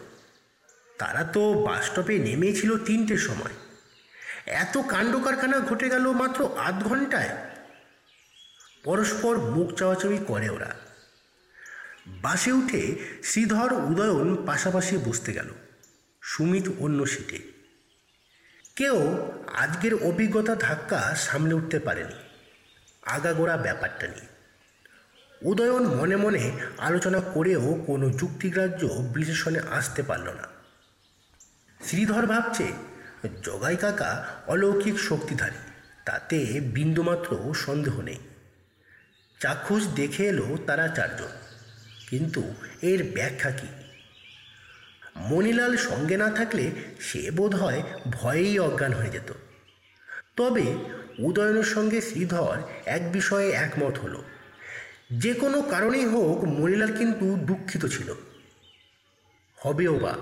তারা 0.97 1.23
তো 1.23 1.65
বাস 1.65 1.85
স্টপে 1.85 2.19
নেমেছিল 2.19 2.77
তিনটের 2.77 3.17
সময়। 3.17 3.51
এত 4.45 4.77
কাণ্ড 4.77 5.23
কারখানা 5.23 5.59
ঘটে 5.59 5.89
গেল 5.89 6.11
মাত্র 6.11 6.57
আধ 6.57 6.83
ঘন্টায় 6.83 7.37
পরস্পর 8.83 9.37
মুখ 9.37 9.73
চাওয়াচাওয়ি 9.73 10.17
করে 10.27 10.49
ওরা। 10.49 10.75
বাসে 12.07 12.51
উঠে 12.51 12.95
শ্রীধর 13.23 13.73
উদয়ন 13.73 14.45
পাশাপাশি 14.45 14.97
বসতে 14.97 15.33
গেল। 15.33 15.49
সুমিত 16.21 16.69
অন্য 16.79 17.07
সিটে। 17.07 17.58
কেউ 18.79 18.97
আজকের 19.53 19.93
অভিজ্ঞতা 20.03 20.55
ধাক্কা 20.55 21.15
সামলে 21.15 21.53
উঠতে 21.53 21.79
পারেনি। 21.79 22.17
আগাগোড়া 23.05 23.57
ব্যাপারটা 23.57 24.07
নিয়ে। 24.07 24.29
উদয়ন 25.41 25.83
মনে 25.95 26.15
মনে 26.15 26.43
আলোচনা 26.77 27.19
করেও 27.19 27.83
কোনো 27.87 28.05
যুক্তিগ্রাহ্য 28.09 28.81
বিশ্লেষণে 29.13 29.59
আসতে 29.69 30.01
পারল 30.03 30.27
না। 30.29 30.45
শ্রীধর 31.85 32.25
ভাবছে, 32.25 32.67
জগাই 33.43 33.75
কাকা 33.75 34.11
অলৌকিক 34.47 34.99
শক্তিধারী, 34.99 35.61
তাতে 36.05 36.37
বিন্দুমাত্র 36.73 37.53
সন্দেহ 37.53 38.01
নেই। 38.01 38.19
চাক্ষুষ 39.39 39.83
দেখে 39.95 40.23
এলো 40.27 40.57
তারা 40.67 40.87
চারজন, 40.87 41.33
কিন্তু 42.09 42.41
এর 42.81 42.99
ব্যাখ্যা 43.13 43.51
কী? 43.51 43.67
মণিলাল 45.19 45.77
সঙ্গে 45.77 46.17
না 46.17 46.29
থাকলে 46.29 46.71
সে 46.99 47.31
বোধ 47.31 47.55
হয় 47.55 47.83
ভয়েই 48.11 48.59
অজ্ঞান 48.59 48.93
হয়ে 48.93 49.09
যেত। 49.09 49.33
তবে 50.35 50.61
উদয়নের 51.19 51.63
সঙ্গে 51.63 52.01
শ্রীধর 52.01 52.57
এক 52.85 53.11
বিষয়ে 53.11 53.49
একমত 53.49 53.99
হলো। 53.99 54.23
যে 55.11 55.33
কোনো 55.33 55.61
কারণেই 55.61 56.05
হোক 56.05 56.43
মণিলাল 56.43 56.97
কিন্তু 56.97 57.37
দুঃখিত 57.37 57.85
ছিল। 57.85 58.15
হবেও 59.55 59.99
বা, 59.99 60.15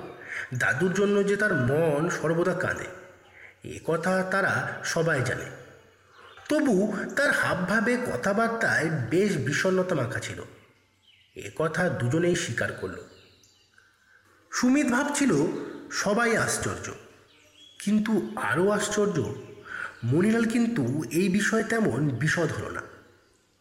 দাদুর 0.57 0.93
জন্য 0.93 1.27
যে 1.27 1.37
তার 1.37 1.53
মন 1.53 2.09
সর্বদা 2.09 2.53
কাঁদে, 2.53 2.85
এ 3.69 3.79
কথা 3.85 4.23
তারা 4.23 4.73
সবাই 4.83 5.21
জানে। 5.25 5.45
তবু 6.49 6.97
তার 7.15 7.31
হাবভাবে 7.31 7.97
কথাবার্তায় 7.97 8.89
বেশ 8.89 9.37
বিষণ্ণতা 9.37 9.95
মাখা 9.95 10.19
ছিল। 10.19 10.43
এ 11.35 11.49
কথা 11.55 11.89
দুজনেই 11.89 12.35
স্বীকার 12.35 12.73
করল। 12.73 13.06
সুমিত 14.61 14.87
ভাবছিল 14.87 15.33
সবাই 15.91 16.37
আশ্চর্য। 16.37 16.91
কিন্তু 17.79 18.31
আরও 18.35 18.69
আশ্চর্য, 18.69 19.35
মণিলাল 20.03 20.43
কিন্তু 20.43 21.03
এই 21.11 21.29
বিষয়ে 21.29 21.63
তেমন 21.63 22.09
বিশদ 22.09 22.51
হলো 22.51 22.69
না। 22.69 22.81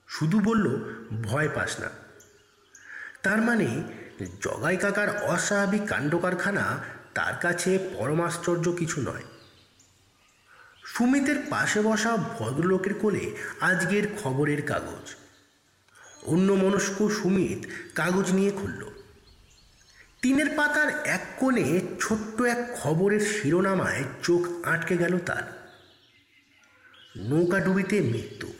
শুধু 0.08 0.40
বলল, 0.40 0.76
ভয় 1.22 1.48
পাস 1.54 1.80
না। 1.80 1.90
তার 3.22 3.40
মানে 3.40 3.82
জগাই 4.42 4.76
কাকার 4.76 5.22
অস্বাভাবিক 5.22 5.82
কাণ্ড 5.86 6.18
কারখানা 6.18 6.78
তার 7.14 7.34
কাছে 7.40 7.78
পরমাশ্চর্য 7.98 8.72
কিছু 8.72 9.00
নয়। 9.00 9.22
সুমিতের 10.84 11.36
পাশে 11.50 11.80
বসা 11.80 12.16
ভদ্রলোকের 12.16 12.94
কোলে 12.94 13.36
আজকের 13.60 14.02
খবরের 14.22 14.62
কাগজ। 14.62 15.14
অন্য 16.22 16.52
মনস্ক 16.52 17.08
সুমিত 17.08 17.66
কাগজ 17.94 18.32
নিয়ে 18.32 18.50
খুলল। 18.50 18.95
তিনের 20.22 20.56
পাতার 20.56 21.06
এক 21.06 21.26
কোণে 21.38 21.80
ছোট্ট 22.00 22.42
এক 22.42 22.78
খবরের 22.80 23.20
শিরোনামায় 23.20 24.04
চোখ 24.22 24.66
আটকে 24.66 24.96
গেল 24.96 25.18
তার। 25.18 25.72
নৌকা 27.16 27.60
ডুবিতে 27.60 28.00
মৃত্যু। 28.00 28.52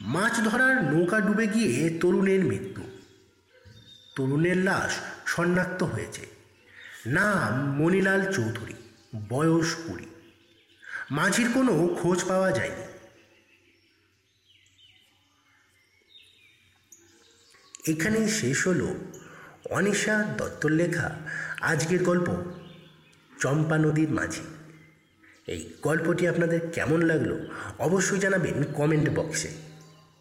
মাছ 0.00 0.40
ধরার 0.44 0.94
নৌকা 0.94 1.20
ডুবে 1.20 1.46
গিয়ে 1.46 1.98
তরুণের 2.00 2.44
মৃত্যু। 2.44 2.82
তরুণের 4.16 4.56
লাশ 4.56 4.92
শনাক্ত 5.26 5.82
হয়েছে। 5.82 6.26
নাম 7.06 7.74
মণিলাল 7.74 8.32
চৌধুরী, 8.32 8.74
বয়স 9.28 9.74
কুড়ি। 9.74 10.06
মাঝির 11.10 11.50
কোনো 11.54 11.96
খোঁজ 12.02 12.24
পাওয়া 12.24 12.52
যায়নি। 12.52 12.84
এখানেই 17.92 18.28
শেষ 18.28 18.66
হলো 18.66 18.96
অনিশা 19.70 20.24
দত্তর 20.38 20.70
লেখা 20.70 21.10
আজকের 21.60 22.02
গল্প 22.02 22.34
চম্পা 23.40 23.78
নদীর 23.78 24.08
মাঝি। 24.08 24.40
এই 25.46 25.72
গল্পটি 25.82 26.28
আপনাদের 26.28 26.60
কেমন 26.72 27.02
লাগল 27.02 27.38
অবশ্যই 27.78 28.18
জানাবেন 28.18 28.64
কমেন্ট 28.74 29.10
বক্সে 29.10 29.48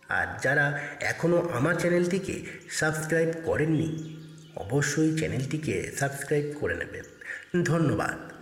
আর 0.09 0.27
যারা 0.41 0.79
এখনও 1.01 1.49
আমার 1.49 1.75
চ্যানেলটিকে 1.75 2.43
সাবস্ক্রাইব 2.69 3.31
করেননি, 3.45 4.19
অবশ্যই 4.55 5.17
চ্যানেলটিকে 5.17 5.91
সাবস্ক্রাইব 5.99 6.53
করে 6.59 6.75
নেবেন। 6.75 7.03
ধন্যবাদ। 7.63 8.32